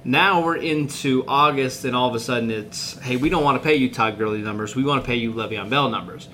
Now 0.04 0.44
we're 0.44 0.56
into 0.56 1.24
August, 1.26 1.84
and 1.84 1.96
all 1.96 2.08
of 2.08 2.14
a 2.14 2.20
sudden 2.20 2.50
it's, 2.50 2.98
hey, 2.98 3.16
we 3.16 3.30
don't 3.30 3.42
want 3.42 3.60
to 3.60 3.66
pay 3.66 3.74
you 3.74 3.90
Todd 3.90 4.18
Gurley 4.18 4.42
numbers. 4.42 4.76
We 4.76 4.84
want 4.84 5.02
to 5.02 5.06
pay 5.06 5.16
you 5.16 5.32
Le'Veon 5.32 5.70
Bell 5.70 5.88
numbers. 5.88 6.28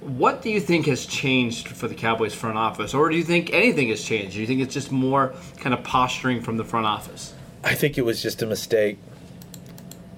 What 0.00 0.42
do 0.42 0.50
you 0.50 0.60
think 0.60 0.86
has 0.86 1.06
changed 1.06 1.68
for 1.68 1.88
the 1.88 1.94
Cowboys 1.94 2.34
front 2.34 2.58
office, 2.58 2.94
or 2.94 3.10
do 3.10 3.16
you 3.16 3.24
think 3.24 3.52
anything 3.52 3.88
has 3.88 4.02
changed? 4.02 4.34
Do 4.34 4.40
you 4.40 4.46
think 4.46 4.60
it's 4.60 4.74
just 4.74 4.92
more 4.92 5.34
kind 5.58 5.74
of 5.74 5.82
posturing 5.84 6.40
from 6.40 6.56
the 6.56 6.64
front 6.64 6.86
office? 6.86 7.34
I 7.64 7.74
think 7.74 7.98
it 7.98 8.02
was 8.02 8.22
just 8.22 8.42
a 8.42 8.46
mistake. 8.46 8.98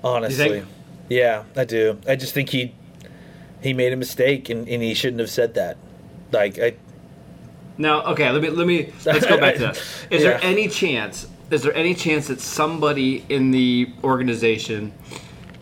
Honestly. 0.03 0.65
Yeah, 1.09 1.45
I 1.57 1.65
do. 1.65 1.99
I 2.07 2.17
just 2.17 2.35
think 2.35 2.51
he 2.51 2.75
he 3.63 3.73
made 3.73 3.93
a 3.93 3.97
mistake 3.97 4.51
and, 4.51 4.69
and 4.69 4.83
he 4.83 4.95
shouldn't 4.95 5.21
have 5.21 5.31
said 5.31 5.55
that. 5.55 5.77
Like 6.33 6.59
I 6.59 6.75
Now, 7.79 8.05
okay, 8.13 8.31
let 8.31 8.43
me 8.43 8.51
let 8.51 8.67
me 8.67 8.93
let's 9.05 9.27
go 9.27 9.39
back 9.39 9.55
to 9.57 9.61
that. 9.61 9.83
Is 10.11 10.23
there 10.23 10.39
any 10.43 10.69
chance? 10.69 11.27
Is 11.51 11.63
there 11.63 11.75
any 11.75 11.95
chance 11.95 12.29
that 12.29 12.41
somebody 12.41 13.25
in 13.29 13.51
the 13.51 13.91
organization 14.03 14.93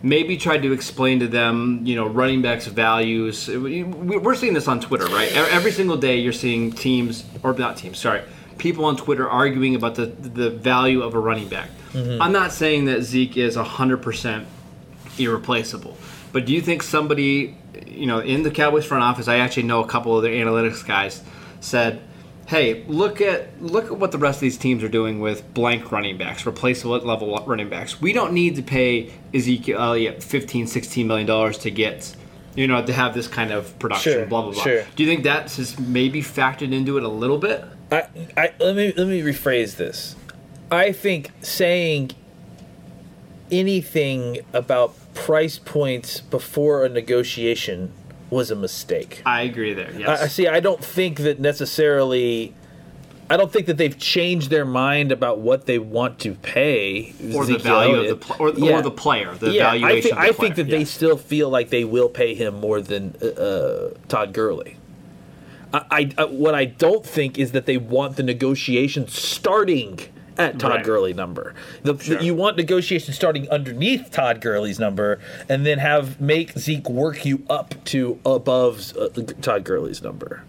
maybe 0.01 0.37
tried 0.37 0.61
to 0.63 0.71
explain 0.73 1.19
to 1.19 1.27
them, 1.27 1.81
you 1.83 1.95
know, 1.95 2.07
running 2.07 2.41
backs' 2.41 2.67
values? 2.67 3.47
We- 3.47 3.83
We're 3.83 4.35
seeing 4.35 4.53
this 4.53 4.67
on 4.67 4.79
Twitter, 4.79 5.05
right? 5.07 5.31
Every 5.35 5.71
single 5.71 5.97
day, 5.97 6.17
you're 6.17 6.33
seeing 6.33 6.71
teams 6.71 7.23
or 7.43 7.53
not 7.53 7.77
teams, 7.77 7.99
sorry, 7.99 8.21
people 8.57 8.85
on 8.85 8.95
Twitter 8.97 9.29
arguing 9.29 9.75
about 9.75 9.95
the 9.95 10.05
the 10.07 10.49
value 10.49 11.01
of 11.01 11.13
a 11.15 11.19
running 11.19 11.49
back. 11.49 11.69
Mm-hmm. 11.93 12.21
I'm 12.21 12.31
not 12.31 12.51
saying 12.51 12.85
that 12.85 13.03
Zeke 13.03 13.37
is 13.37 13.55
hundred 13.55 13.97
percent 13.97 14.47
irreplaceable. 15.17 15.97
But 16.31 16.45
do 16.45 16.53
you 16.53 16.61
think 16.61 16.81
somebody, 16.81 17.55
you 17.87 18.07
know, 18.07 18.19
in 18.19 18.41
the 18.41 18.49
Cowboys 18.49 18.85
front 18.85 19.03
office, 19.03 19.27
I 19.27 19.37
actually 19.37 19.63
know 19.63 19.83
a 19.83 19.87
couple 19.87 20.15
of 20.17 20.23
their 20.23 20.33
analytics 20.33 20.85
guys 20.85 21.21
said, 21.59 22.01
"Hey, 22.47 22.83
look 22.87 23.21
at 23.21 23.61
look 23.61 23.85
at 23.85 23.97
what 23.97 24.11
the 24.11 24.17
rest 24.17 24.37
of 24.37 24.41
these 24.41 24.57
teams 24.57 24.83
are 24.83 24.89
doing 24.89 25.19
with 25.19 25.53
blank 25.53 25.91
running 25.91 26.17
backs, 26.17 26.45
replaceable 26.45 26.97
level 26.99 27.41
running 27.45 27.69
backs. 27.69 28.01
We 28.01 28.13
don't 28.13 28.33
need 28.33 28.55
to 28.57 28.61
pay 28.63 29.11
Ezekiel 29.33 29.79
Elliott 29.79 30.23
15, 30.23 30.67
16 30.67 31.07
million 31.07 31.27
dollars 31.27 31.57
to 31.59 31.71
get." 31.71 32.15
You 32.55 32.67
know, 32.67 32.85
to 32.85 32.93
have 32.93 33.15
this 33.15 33.27
kind 33.27 33.51
of 33.51 33.79
production, 33.79 34.13
Sure, 34.13 34.25
blah 34.27 34.43
blah 34.43 34.51
blah. 34.51 34.61
sure. 34.61 34.83
Do 34.95 35.03
you 35.03 35.09
think 35.09 35.23
that's 35.23 35.55
just 35.55 35.79
maybe 35.79 36.21
factored 36.21 36.71
into 36.71 36.97
it 36.97 37.03
a 37.03 37.07
little 37.07 37.39
bit? 37.39 37.63
I, 37.91 38.03
I 38.37 38.51
let 38.59 38.75
me 38.75 38.93
let 38.95 39.07
me 39.07 39.21
rephrase 39.23 39.77
this. 39.77 40.15
I 40.69 40.91
think 40.91 41.31
saying 41.41 42.11
anything 43.51 44.39
about 44.53 44.93
price 45.15 45.57
points 45.59 46.21
before 46.21 46.85
a 46.85 46.89
negotiation 46.89 47.91
was 48.33 48.51
a 48.51 48.55
mistake. 48.55 49.21
I 49.25 49.41
agree 49.43 49.73
there. 49.73 49.93
Yes. 49.97 50.21
I, 50.21 50.27
see. 50.27 50.47
I 50.47 50.59
don't 50.59 50.83
think 50.83 51.19
that 51.19 51.39
necessarily. 51.39 52.53
I 53.29 53.37
don't 53.37 53.51
think 53.51 53.67
that 53.67 53.77
they've 53.77 53.97
changed 53.97 54.49
their 54.49 54.65
mind 54.65 55.11
about 55.11 55.39
what 55.39 55.65
they 55.65 55.79
want 55.79 56.19
to 56.19 56.33
pay 56.33 57.13
or 57.33 57.45
the 57.45 57.57
value 57.57 57.95
of 57.95 58.07
the 58.09 58.15
pl- 58.17 58.35
or, 58.39 58.49
Yeah. 58.51 58.77
or 58.77 58.81
the 58.81 58.91
player, 58.91 59.33
the 59.33 59.51
yeah, 59.51 59.71
valuation. 59.71 59.95
I 59.95 60.01
think 60.01 60.03
of 60.03 60.17
the 60.17 60.19
I 60.19 60.31
think 60.33 60.55
that 60.55 60.67
they 60.69 60.85
still 60.85 61.17
feel 61.17 61.49
like 61.49 61.69
they 61.69 61.85
will 61.85 62.09
pay 62.09 62.35
him 62.35 62.59
more 62.59 62.81
than 62.81 63.15
uh, 63.21 63.27
uh, 63.27 63.93
Todd 64.09 64.33
Gurley. 64.33 64.75
I, 65.73 65.81
I, 65.89 66.11
I 66.17 66.25
what 66.25 66.53
I 66.53 66.65
don't 66.65 67.05
think 67.05 67.39
is 67.39 67.53
that 67.53 67.65
they 67.65 67.77
want 67.77 68.17
the 68.17 68.23
negotiation 68.23 69.07
starting 69.07 69.99
at 70.37 70.59
Todd 70.59 70.71
Right. 70.71 70.85
Gurley 70.85 71.13
number. 71.13 71.53
The, 71.83 71.97
Sure. 71.97 72.19
You 72.21 72.33
want 72.35 72.57
negotiation 72.57 73.13
starting 73.13 73.49
underneath 73.49 74.11
Todd 74.11 74.41
Gurley's 74.41 74.79
number, 74.79 75.19
and 75.49 75.65
then 75.65 75.77
have 75.79 76.19
make 76.19 76.51
Zeke 76.57 76.89
work 76.89 77.25
you 77.25 77.43
up 77.49 77.75
to 77.85 78.19
above 78.25 78.93
uh, 78.97 79.09
Todd 79.41 79.63
Gurley's 79.63 80.01
number. 80.01 80.43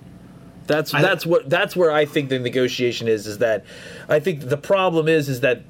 That's 0.66 0.94
I- 0.94 1.02
that's 1.02 1.26
what 1.26 1.50
that's 1.50 1.76
where 1.76 1.90
I 1.92 2.04
think 2.06 2.30
the 2.30 2.38
negotiation 2.38 3.08
is. 3.08 3.26
Is 3.26 3.38
that 3.38 3.64
I 4.08 4.18
think 4.20 4.48
the 4.48 4.56
problem 4.56 5.08
is 5.08 5.28
is 5.28 5.40
that 5.40 5.62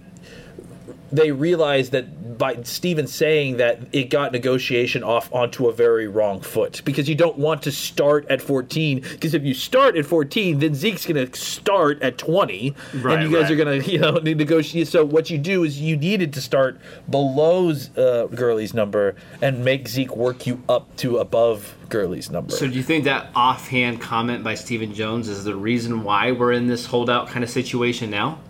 they 1.15 1.31
realized 1.31 1.93
that 1.93 2.39
by 2.39 2.61
Stephen 2.63 3.07
saying 3.07 3.59
that 3.59 3.79
it 3.93 4.11
got 4.11 4.33
negotiation 4.33 5.05
off 5.05 5.33
onto 5.33 5.69
a 5.69 5.73
very 5.73 6.09
wrong 6.09 6.41
foot 6.41 6.83
because 6.85 7.09
you 7.09 7.15
don't 7.15 7.39
want 7.39 7.63
to 7.63 7.71
start 7.71 8.27
at 8.29 8.43
14 8.43 9.01
because 9.01 9.35
if 9.35 9.45
you 9.45 9.55
start 9.55 9.97
at 9.97 10.05
14 10.05 10.59
then 10.59 10.75
Zeke's 10.75 11.07
going 11.07 11.31
to 11.31 11.39
start 11.39 12.03
at 12.03 12.19
20 12.19 12.75
Right, 12.95 13.19
and 13.19 13.31
you 13.31 13.37
guys 13.37 13.45
right. 13.45 13.53
are 13.53 13.65
going 13.65 13.83
to 13.83 13.91
you 13.91 13.99
know 13.99 14.13
negotiate 14.13 14.89
so 14.89 15.05
what 15.05 15.31
you 15.31 15.39
do 15.39 15.63
is 15.63 15.81
you 15.81 15.97
needed 15.97 16.33
to 16.33 16.41
start 16.41 16.81
below 17.09 17.71
uh, 17.97 18.27
Gurley's 18.27 18.75
number 18.75 19.15
and 19.41 19.65
make 19.65 19.87
Zeke 19.87 20.17
work 20.17 20.47
you 20.47 20.63
up 20.69 20.95
to 20.97 21.19
above 21.19 21.77
Gurley's 21.89 22.31
number 22.31 22.53
So 22.53 22.67
do 22.67 22.73
you 22.73 22.83
think 22.83 23.05
that 23.05 23.31
offhand 23.37 24.01
comment 24.01 24.43
by 24.43 24.55
Stephen 24.55 24.93
Jones 24.93 25.29
is 25.29 25.45
the 25.45 25.55
reason 25.55 26.03
why 26.03 26.33
we're 26.33 26.53
in 26.53 26.67
this 26.67 26.87
holdout 26.87 27.29
kind 27.29 27.45
of 27.45 27.51
situation 27.51 28.11
now? 28.11 28.41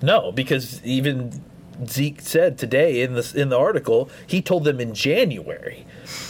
No, 0.00 0.32
because 0.32 0.84
even 0.84 1.42
Zeke 1.88 2.20
said 2.20 2.58
today 2.58 3.02
in 3.02 3.14
this 3.14 3.34
in 3.34 3.48
the 3.48 3.58
article, 3.58 4.10
he 4.26 4.40
told 4.42 4.64
them 4.64 4.80
in 4.80 4.94
January 4.94 5.84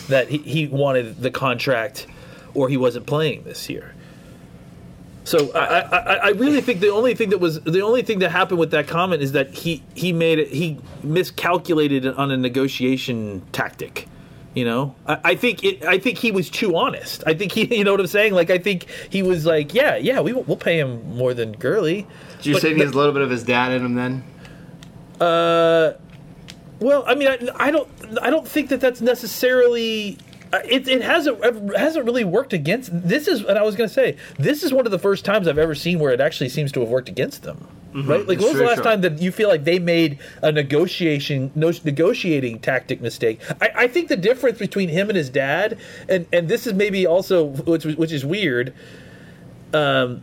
that 0.09 0.29
he, 0.29 0.39
he 0.39 0.67
wanted 0.69 1.21
the 1.21 1.31
contract 1.31 2.07
or 2.55 2.69
he 2.69 2.77
wasn't 2.77 3.07
playing 3.07 3.45
this 3.45 3.69
year. 3.69 3.95
So 5.25 5.53
I, 5.55 5.81
I, 5.81 5.99
I- 6.17 6.29
really 6.31 6.61
think 6.61 6.81
the 6.81 6.89
only 6.91 7.15
thing 7.15 7.31
that 7.31 7.39
was 7.39 7.61
the 7.61 7.83
only 7.83 8.03
thing 8.03 8.19
that 8.21 8.31
happened 8.31 8.59
with 8.59 8.73
that 8.73 8.89
comment 8.89 9.23
is 9.23 9.33
that 9.33 9.51
he 9.51 9.83
he 9.95 10.13
made 10.13 10.39
it 10.41 10.49
he 10.49 10.79
miscalculated 11.05 12.07
on 12.07 12.31
a 12.31 12.37
negotiation 12.37 13.43
tactic. 13.53 14.09
You 14.55 14.65
know, 14.67 14.95
I, 15.07 15.19
I 15.25 15.35
think 15.37 15.65
it. 15.65 15.83
I 15.85 15.99
think 15.99 16.19
he 16.19 16.31
was 16.33 16.51
too 16.51 16.77
honest. 16.77 17.23
I 17.27 17.35
think 17.35 17.53
he, 17.53 17.75
you 17.79 17.85
know 17.85 17.93
what 17.93 18.01
I'm 18.01 18.07
saying. 18.09 18.35
Like 18.35 18.51
I 18.51 18.59
think 18.59 18.87
he 19.11 19.23
was 19.23 19.47
like, 19.47 19.73
yeah, 19.75 19.97
yeah, 19.97 20.21
we 20.21 20.33
we'll 20.33 20.57
pay 20.57 20.79
him 20.79 21.17
more 21.17 21.33
than 21.35 21.53
Gurley. 21.53 22.07
Do 22.43 22.51
you 22.51 22.57
But- 22.57 22.63
say 22.63 22.75
he 22.75 22.81
has 22.81 22.91
a 22.91 22.97
little 22.97 23.13
bit 23.13 23.23
of 23.23 23.31
his 23.31 23.45
dad 23.45 23.73
in 23.73 23.85
him 23.85 23.95
then? 23.95 24.25
Uh, 25.23 25.95
well, 26.81 27.05
I 27.07 27.15
mean, 27.15 27.29
I, 27.29 27.39
I 27.67 27.71
don't, 27.71 27.89
I 28.21 28.31
don't 28.31 28.47
think 28.47 28.69
that 28.71 28.81
that's 28.81 29.01
necessarily. 29.01 30.19
uh, 30.53 30.61
It, 30.65 30.89
it 30.89 31.03
hasn't 31.03 31.39
hasn't 31.77 32.05
really 32.05 32.25
worked 32.25 32.53
against. 32.53 32.91
This 32.93 33.29
is, 33.29 33.45
and 33.45 33.57
I 33.57 33.63
was 33.63 33.77
going 33.77 33.89
to 33.89 33.95
say, 33.95 34.17
this 34.39 34.63
is 34.65 34.73
one 34.73 34.85
of 34.85 34.91
the 34.91 34.99
first 34.99 35.25
times 35.25 35.47
I've 35.47 35.59
ever 35.59 35.75
seen 35.77 36.01
where 36.01 36.13
it 36.13 36.21
actually 36.21 36.49
seems 36.49 36.73
to 36.73 36.81
have 36.81 36.89
worked 36.89 37.09
against 37.09 37.43
them. 37.45 37.69
Right? 37.95 38.27
Like, 38.27 38.39
when 38.39 38.49
was 38.49 38.53
Sure, 38.53 38.61
the 38.61 38.65
last 38.65 38.77
sure. 38.77 38.85
time 38.85 39.03
that 39.03 39.21
you 39.21 39.31
feel 39.31 39.49
like 39.51 39.65
they 39.65 39.79
made 39.79 40.19
a 40.43 40.51
negotiation, 40.51 41.53
no, 41.55 41.71
negotiating 41.85 42.59
tactic 42.61 43.03
mistake? 43.03 43.39
I, 43.61 43.69
I 43.85 43.87
think 43.87 44.09
the 44.09 44.17
difference 44.17 44.59
between 44.59 44.89
him 44.89 45.09
and 45.11 45.17
his 45.17 45.29
dad, 45.31 45.79
and 46.09 46.27
and 46.33 46.49
this 46.49 46.67
is 46.67 46.73
maybe 46.73 47.07
also 47.07 47.45
which 47.45 47.85
which 47.85 48.11
is 48.13 48.25
weird. 48.25 48.73
Um, 49.75 50.23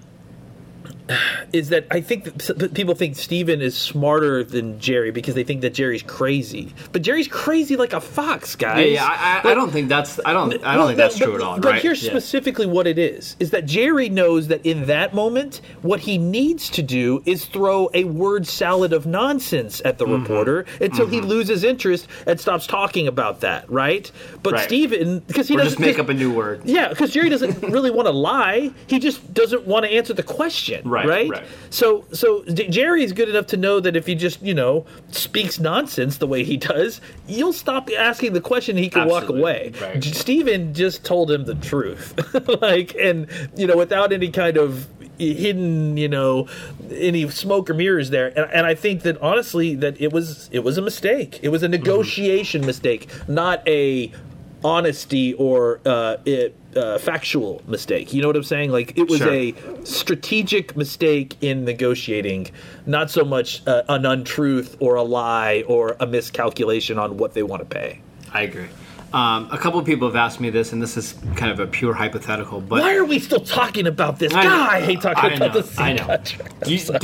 is 1.54 1.70
that 1.70 1.86
I 1.92 2.02
think 2.02 2.24
that 2.26 2.74
people 2.74 2.96
think 2.96 3.16
Stephen 3.16 3.62
is 3.62 3.78
smarter 3.78 4.44
than 4.44 4.80
Jerry 4.80 5.12
because 5.12 5.36
they 5.36 5.44
think 5.44 5.62
that 5.62 5.74
Jerry's 5.74 6.04
crazy. 6.04 6.74
But 6.92 7.02
Jerry's 7.02 7.28
crazy 7.28 7.76
like 7.76 7.94
a 7.94 8.02
fox, 8.02 8.56
Yeah, 8.60 8.76
guys. 8.76 8.92
yeah. 8.92 9.06
I, 9.06 9.42
I, 9.48 9.52
I 9.52 9.54
don't 9.56 9.72
think 9.72 9.90
that's. 9.90 10.20
I 10.26 10.34
don't. 10.34 10.54
I 10.64 10.74
don't 10.74 10.78
Well, 10.78 10.88
think 10.88 10.98
that's 10.98 11.18
but- 11.20 11.26
true 11.26 11.36
at 11.36 11.42
all. 11.42 11.56
But 11.60 11.72
right? 11.74 11.82
here's 11.82 12.04
Yeah. 12.04 12.12
specifically 12.12 12.66
what 12.66 12.88
it 12.88 12.98
is: 13.00 13.36
is 13.40 13.52
that 13.52 13.66
Jerry 13.66 14.10
knows 14.10 14.48
that 14.48 14.66
in 14.66 14.86
that 14.88 15.14
moment, 15.14 15.62
what 15.82 16.02
he 16.02 16.18
needs 16.18 16.70
to 16.72 16.82
do 16.84 17.22
is 17.26 17.46
throw 17.46 17.90
a 17.94 18.04
word 18.04 18.48
salad 18.48 18.94
of 18.94 19.06
nonsense 19.06 19.82
at 19.86 19.98
the 19.98 20.06
Mm-hmm. 20.06 20.22
reporter 20.24 20.66
until 20.82 21.06
he 21.08 21.22
loses 21.22 21.64
interest 21.64 22.08
and 22.26 22.40
stops 22.40 22.66
talking 22.66 23.08
about 23.08 23.42
that. 23.42 23.70
Right? 23.70 24.12
But 24.44 24.54
Right. 24.54 24.64
Stephen, 24.64 25.20
because 25.20 25.48
he 25.48 25.56
Or 25.56 25.58
doesn't 25.58 25.70
just 25.72 25.80
make 25.80 26.00
up 26.00 26.10
a 26.10 26.14
new 26.14 26.32
word. 26.34 26.62
yeah, 26.66 26.88
because 26.90 27.12
Jerry 27.12 27.30
doesn't 27.30 27.62
really 27.72 27.92
want 27.92 28.08
to 28.08 28.12
lie. 28.14 28.72
He 28.88 29.00
just 29.00 29.34
doesn't 29.34 29.66
want 29.68 29.86
to 29.86 29.92
answer 29.92 30.14
the 30.14 30.24
question. 30.24 30.88
Right, 30.90 30.99
Right. 31.08 31.30
right. 31.30 31.48
So, 31.70 32.06
so 32.12 32.44
J- 32.46 32.70
Jerry's 32.70 33.14
good 33.14 33.30
enough 33.30 33.48
to 33.48 33.58
know 33.58 33.80
that 33.80 33.96
if 33.96 34.06
he 34.06 34.16
just, 34.16 34.42
you 34.42 34.54
know, 34.54 34.86
speaks 35.12 35.60
nonsense 35.60 36.18
the 36.18 36.28
way 36.28 36.44
he 36.44 36.58
does, 36.58 37.02
you'll 37.28 37.54
stop 37.54 37.90
asking 37.98 38.34
the 38.34 38.42
question. 38.42 38.76
and 38.76 38.84
He 38.84 38.90
can 38.90 39.08
walk 39.08 39.30
away. 39.30 39.74
right. 39.82 40.00
J- 40.00 40.12
Stephen 40.12 40.74
just 40.74 41.04
told 41.04 41.32
him 41.32 41.46
the 41.46 41.56
truth, 41.56 42.14
like, 42.62 42.96
and 42.96 43.28
you 43.56 43.68
know, 43.68 43.78
without 43.78 44.12
any 44.12 44.30
kind 44.30 44.58
of 44.58 44.88
hidden, 45.20 45.98
you 45.98 46.08
know, 46.08 46.48
any 46.92 47.30
smoke 47.30 47.70
or 47.70 47.74
mirrors 47.74 48.10
there. 48.10 48.28
And, 48.28 48.52
and 48.52 48.66
I 48.66 48.76
think 48.76 49.04
that 49.04 49.22
honestly, 49.22 49.76
that 49.76 50.00
it 50.00 50.12
was 50.12 50.50
it 50.52 50.60
was 50.60 50.78
a 50.78 50.82
mistake. 50.82 51.40
It 51.42 51.50
was 51.50 51.64
a 51.64 51.66
mm-hmm. 51.66 51.84
negotiation 51.84 52.66
mistake, 52.66 53.10
not 53.28 53.68
a 53.68 54.12
honesty 54.64 55.34
or 55.34 55.80
uh, 55.86 56.18
it, 56.26 56.56
uh, 56.76 56.98
factual 56.98 57.62
mistake. 57.68 58.14
You 58.14 58.22
know 58.22 58.28
what 58.28 58.36
I'm 58.36 58.44
saying? 58.44 58.72
Like 58.72 58.98
it 58.98 59.10
was 59.10 59.20
Sure. 59.20 59.32
a 59.34 59.54
strategic 59.84 60.76
mistake 60.78 61.36
in 61.42 61.66
negotiating, 61.66 62.52
not 62.86 63.10
so 63.10 63.24
much 63.24 63.66
uh, 63.68 63.84
an 63.90 64.06
untruth 64.06 64.76
or 64.80 64.96
a 64.96 65.04
lie 65.04 65.64
or 65.68 65.96
a 66.00 66.06
miscalculation 66.06 67.00
on 67.00 67.18
what 67.18 67.34
they 67.34 67.44
want 67.44 67.62
to 67.62 67.66
pay. 67.66 68.02
I 68.34 68.42
agree. 68.44 68.68
Um, 69.12 69.50
a 69.52 69.58
couple 69.58 69.80
of 69.80 69.88
people 69.88 70.08
have 70.08 70.16
asked 70.16 70.40
me 70.40 70.52
this, 70.52 70.72
and 70.72 70.80
this 70.80 70.96
is 70.96 71.16
kind 71.36 71.52
of 71.52 71.60
a 71.60 71.66
pure 71.66 71.94
hypothetical, 71.96 72.62
but 72.62 72.82
Why 72.82 72.96
are 72.96 73.04
we 73.06 73.18
still 73.18 73.40
talking 73.40 73.88
about 73.88 74.20
this? 74.20 74.32
I. 74.32 74.44
God, 74.44 74.70
I 74.70 74.82
hate 74.82 75.02
talking 75.02 75.32
I 75.32 75.34
about 75.34 75.56
know, 75.56 75.62
this. 75.62 75.80
I 75.80 75.94
know. 75.94 76.18
Do 76.64 76.72
you, 76.72 76.80
do, 76.80 77.00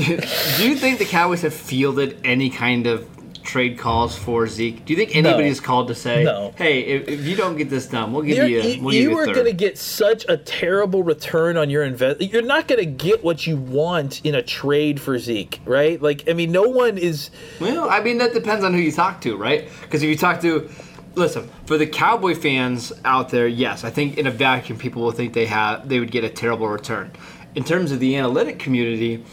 do 0.58 0.70
you 0.70 0.76
think 0.76 1.00
the 1.00 1.06
Cowboys 1.06 1.42
have 1.42 1.54
fielded 1.56 2.20
any 2.24 2.52
kind 2.52 2.86
of 2.86 3.10
trade 3.46 3.78
calls 3.78 4.18
for 4.18 4.48
Zeke? 4.48 4.84
Do 4.86 4.94
you 4.94 4.98
think 4.98 5.16
anybody 5.16 5.50
No. 5.50 5.56
called 5.62 5.88
to 5.90 5.96
say, 5.96 6.24
No. 6.24 6.54
"Hey, 6.58 6.82
if, 6.82 7.08
if 7.08 7.26
you 7.26 7.36
don't 7.36 7.56
get 7.56 7.70
this 7.70 7.86
done, 7.88 8.12
we'll 8.12 8.24
give 8.24 8.38
You're, 8.38 8.48
you, 8.48 8.62
you 8.62 8.82
we'll 8.82 8.92
give 8.92 9.02
you 9.02 9.10
you 9.12 9.18
are 9.18 9.26
going 9.26 9.46
to 9.46 9.54
get 9.54 9.78
such 9.78 10.26
a 10.28 10.38
terrible 10.38 11.04
return 11.04 11.56
on 11.58 11.70
your 11.70 11.84
invest. 11.84 12.22
You're 12.22 12.42
not 12.42 12.68
going 12.68 12.80
to 12.80 12.86
get 12.86 13.24
what 13.24 13.46
you 13.48 13.58
want 13.58 14.26
in 14.26 14.36
a 14.36 14.42
trade 14.42 15.00
for 15.00 15.18
Zeke, 15.20 15.60
right? 15.66 16.02
Like, 16.02 16.28
I 16.30 16.34
mean, 16.34 16.52
no 16.52 16.64
one 16.64 16.98
is. 16.98 17.30
Well, 17.62 17.90
I 17.90 18.02
mean 18.02 18.18
that 18.18 18.34
depends 18.34 18.66
on 18.66 18.74
who 18.74 18.80
you 18.80 18.92
talk 18.92 19.22
to, 19.22 19.38
right? 19.38 19.70
Because 19.82 20.04
if 20.04 20.10
you 20.10 20.18
talk 20.18 20.42
to, 20.42 20.70
listen, 21.16 21.50
for 21.66 21.78
the 21.78 21.88
Cowboy 21.88 22.36
fans 22.36 22.92
out 23.06 23.30
there, 23.30 23.48
yes, 23.48 23.84
I 23.84 23.90
think 23.90 24.18
in 24.18 24.28
a 24.28 24.32
vacuum 24.32 24.78
people 24.78 25.02
will 25.04 25.12
think 25.12 25.34
they 25.34 25.46
have 25.46 25.88
they 25.88 26.00
would 26.00 26.12
get 26.12 26.24
a 26.24 26.30
terrible 26.30 26.68
return. 26.68 27.12
In 27.56 27.64
terms 27.64 27.92
of 27.94 28.00
the 28.02 28.18
analytic 28.18 28.60
community, 28.60 29.24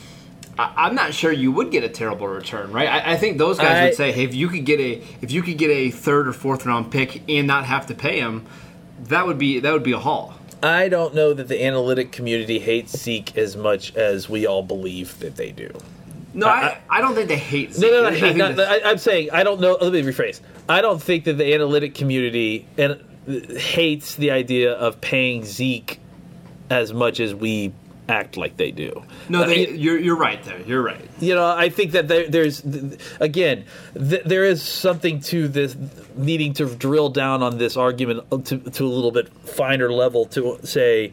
I, 0.59 0.73
I'm 0.76 0.94
not 0.94 1.14
sure 1.14 1.32
you 1.32 1.50
would 1.52 1.71
get 1.71 1.82
a 1.85 1.88
terrible 1.88 2.28
return, 2.28 2.73
right? 2.73 2.88
I, 2.88 3.12
I 3.12 3.16
think 3.16 3.38
those 3.38 3.59
guys 3.59 3.78
I- 3.78 3.85
would 3.87 3.94
say, 3.94 4.12
hey, 4.12 4.25
if 4.25 4.35
you 4.35 4.49
could 4.49 4.64
get 4.64 4.80
a 4.80 5.02
if 5.21 5.30
you 5.30 5.42
could 5.42 5.59
get 5.59 5.71
a 5.71 5.90
third 5.90 6.28
or 6.28 6.32
fourth 6.32 6.66
round 6.66 6.90
pick 6.90 7.23
and 7.28 7.47
not 7.47 7.64
have 7.66 7.87
to 7.87 7.94
pay 7.94 8.18
him, 8.21 8.47
that 9.04 9.26
would 9.26 9.38
be 9.38 9.61
that 9.61 9.73
would 9.73 9.82
be 9.82 9.92
a 9.92 9.99
haul. 9.99 10.35
I 10.62 10.88
don't 10.88 11.14
know 11.14 11.35
that 11.35 11.49
the 11.49 11.64
analytic 11.64 12.12
community 12.12 12.61
hates 12.61 12.97
Zeke 12.97 13.37
as 13.37 13.56
much 13.56 13.97
as 13.97 14.28
we 14.28 14.47
all 14.47 14.62
believe 14.62 15.18
that 15.18 15.35
they 15.35 15.50
do. 15.50 15.71
No, 16.35 16.47
I, 16.47 16.78
I, 16.88 17.00
don't 17.00 17.14
think 17.16 17.28
they 17.28 17.37
hate. 17.37 17.71
No, 17.71 17.75
Zeke. 17.75 17.90
no, 17.90 18.02
no. 18.02 18.09
I 18.09 18.14
Hate, 18.14 18.37
not, 18.37 18.56
that's- 18.56 18.82
I'm 18.85 18.99
saying 18.99 19.30
I 19.32 19.42
don't 19.42 19.61
know. 19.61 19.76
Let 19.80 19.92
me 19.92 20.02
rephrase. 20.02 20.40
I 20.68 20.80
don't 20.80 21.02
think 21.02 21.25
that 21.25 21.35
the 21.35 21.52
analytic 21.52 21.94
community 21.94 22.66
and 22.78 22.92
uh, 23.28 23.54
hates 23.59 24.14
the 24.14 24.30
idea 24.30 24.73
of 24.73 25.00
paying 25.00 25.44
Zeke 25.44 25.99
as 26.71 26.92
much 26.94 27.21
as 27.21 27.35
we 27.35 27.73
act 28.19 28.37
like 28.37 28.57
they 28.57 28.71
do. 28.71 28.90
no, 29.28 29.47
they, 29.47 29.66
mean, 29.66 29.78
you're 29.85 29.99
you're 29.99 30.16
right 30.28 30.42
there. 30.45 30.61
You're 30.61 30.83
right. 30.83 31.09
you 31.21 31.35
know, 31.35 31.47
I 31.47 31.69
think 31.71 31.92
that 31.92 32.07
there, 32.09 32.28
there's 32.28 32.62
again, 33.21 33.64
th- 33.95 34.25
there 34.25 34.45
is 34.45 34.62
something 34.62 35.21
to 35.33 35.49
this 35.49 35.76
needing 36.16 36.52
to 36.54 36.66
drill 36.87 37.09
down 37.09 37.42
on 37.42 37.59
this 37.59 37.76
argument 37.76 38.19
to, 38.47 38.59
to 38.59 38.87
a 38.87 38.92
little 38.97 39.12
bit 39.12 39.28
finer 39.61 39.90
level 39.90 40.26
to 40.26 40.59
say. 40.64 41.12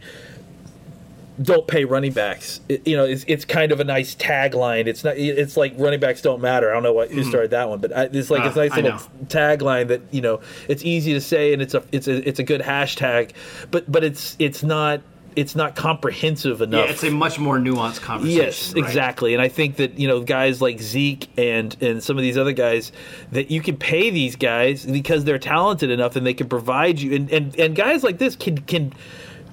Don't 1.41 1.65
pay 1.67 1.85
running 1.85 2.11
backs. 2.11 2.59
It- 2.67 2.85
you 2.85 2.97
know, 2.97 3.05
it's, 3.05 3.23
it's 3.25 3.45
kind 3.45 3.71
of 3.71 3.79
a 3.79 3.85
nice 3.85 4.13
tagline. 4.13 4.87
It's 4.87 5.05
not. 5.05 5.15
It's 5.17 5.55
like 5.55 5.73
running 5.77 6.01
backs 6.01 6.21
don't 6.21 6.41
matter. 6.41 6.69
I 6.69 6.73
don't 6.73 6.83
know 6.83 6.91
what 6.91 7.11
who 7.11 7.23
started 7.23 7.51
that 7.51 7.69
one, 7.69 7.79
but 7.79 7.95
I, 7.95 8.03
it's 8.11 8.29
like 8.29 8.41
Ah, 8.41 8.47
it's 8.47 8.57
a 8.57 8.59
nice 8.59 8.71
I 8.73 8.75
little 8.81 8.91
know. 8.91 9.05
tagline 9.27 9.87
that 9.87 10.01
you 10.11 10.19
know 10.19 10.41
it's 10.67 10.83
easy 10.83 11.13
to 11.13 11.21
say 11.21 11.53
and 11.53 11.61
it's 11.61 11.73
a 11.73 11.81
it's 11.93 12.09
a 12.09 12.27
it's 12.27 12.39
a 12.39 12.43
good 12.43 12.59
hashtag, 12.59 13.31
but 13.71 13.89
but 13.89 14.03
it's 14.03 14.35
it's 14.37 14.63
not 14.63 14.99
it's 15.35 15.55
not 15.55 15.75
comprehensive 15.75 16.61
enough. 16.61 16.85
Yeah, 16.85 16.91
it's 16.91 17.03
a 17.03 17.11
much 17.11 17.39
more 17.39 17.57
nuanced 17.57 18.01
conversation. 18.01 18.41
Yes, 18.41 18.73
right? 18.73 18.83
exactly. 18.83 19.33
And 19.33 19.41
I 19.41 19.47
think 19.47 19.77
that 19.77 19.97
you 19.99 20.07
know 20.07 20.21
guys 20.21 20.61
like 20.61 20.79
Zeke 20.79 21.29
and 21.37 21.75
and 21.81 22.03
some 22.03 22.17
of 22.17 22.23
these 22.23 22.37
other 22.37 22.53
guys 22.53 22.91
that 23.31 23.51
you 23.51 23.61
can 23.61 23.77
pay 23.77 24.09
these 24.09 24.35
guys 24.35 24.85
because 24.85 25.23
they're 25.23 25.39
talented 25.39 25.89
enough 25.89 26.15
and 26.15 26.25
they 26.25 26.33
can 26.33 26.49
provide 26.49 26.99
you 26.99 27.15
and 27.15 27.31
and, 27.31 27.59
and 27.59 27.75
guys 27.75 28.03
like 28.03 28.17
this 28.17 28.35
can 28.35 28.57
can 28.59 28.93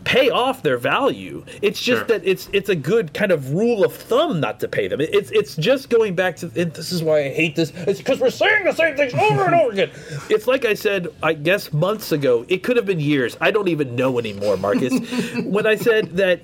pay 0.06 0.30
off 0.30 0.62
their 0.62 0.78
value. 0.78 1.45
It's 1.60 1.80
just 1.82 1.99
Sure. 2.06 2.06
that 2.19 2.23
it's 2.25 2.49
it's 2.52 2.69
a 2.71 2.76
good 2.76 3.12
kind 3.12 3.32
of 3.32 3.52
rule 3.52 3.84
of 3.84 3.92
thumb 3.92 4.38
not 4.40 4.60
to 4.60 4.69
pay 4.69 4.86
them. 4.88 5.00
It- 5.00 5.12
It's 5.12 5.30
it's 5.32 5.56
just 5.56 5.90
going 5.90 6.14
back 6.14 6.36
to 6.36 6.47
this 6.47 6.92
is 6.92 7.02
why 7.02 7.25
I 7.25 7.28
hate 7.30 7.56
this. 7.56 7.73
It's 7.88 7.99
because 7.99 8.21
we're 8.21 8.30
saying 8.30 8.64
the 8.64 8.73
same 8.73 8.97
things 8.97 9.12
over 9.14 9.45
and 9.45 9.54
over 9.54 9.73
again. 9.73 9.90
It's 10.30 10.47
like 10.47 10.64
I 10.64 10.75
said, 10.75 11.08
I 11.23 11.32
guess 11.34 11.73
months 11.73 12.12
ago. 12.12 12.47
It 12.49 12.62
could 12.62 12.76
have 12.76 12.86
been 12.86 13.00
years. 13.00 13.36
I 13.40 13.50
don't 13.50 13.69
even 13.69 13.97
know 13.97 14.19
anymore, 14.19 14.56
Marcus. 14.56 14.95
when 15.45 15.66
I 15.66 15.75
said 15.75 16.16
that 16.16 16.40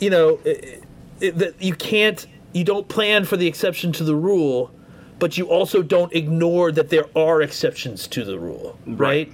you 0.00 0.10
know 0.10 0.40
it, 0.44 0.82
it, 1.20 1.38
that 1.38 1.62
you 1.62 1.74
can't 1.74 2.26
you 2.52 2.64
don't 2.64 2.88
plan 2.88 3.24
for 3.24 3.36
the 3.36 3.46
exception 3.46 3.92
to 3.92 4.04
the 4.04 4.16
rule 4.16 4.70
but 5.20 5.38
you 5.38 5.44
also 5.46 5.80
don't 5.80 6.12
ignore 6.12 6.72
that 6.72 6.90
there 6.90 7.06
are 7.16 7.40
exceptions 7.40 8.08
to 8.08 8.24
the 8.24 8.36
rule 8.38 8.76
right, 8.86 8.98
Right. 8.98 9.32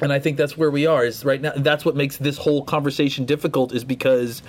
And 0.00 0.12
i 0.12 0.18
think 0.18 0.36
that's 0.36 0.56
where 0.56 0.70
we 0.70 0.86
are 0.86 1.04
is 1.04 1.24
right 1.24 1.40
now 1.40 1.52
that's 1.56 1.84
what 1.84 1.96
makes 1.96 2.16
this 2.18 2.38
whole 2.38 2.62
conversation 2.64 3.24
difficult 3.24 3.72
is 3.72 3.84
because 3.84 4.42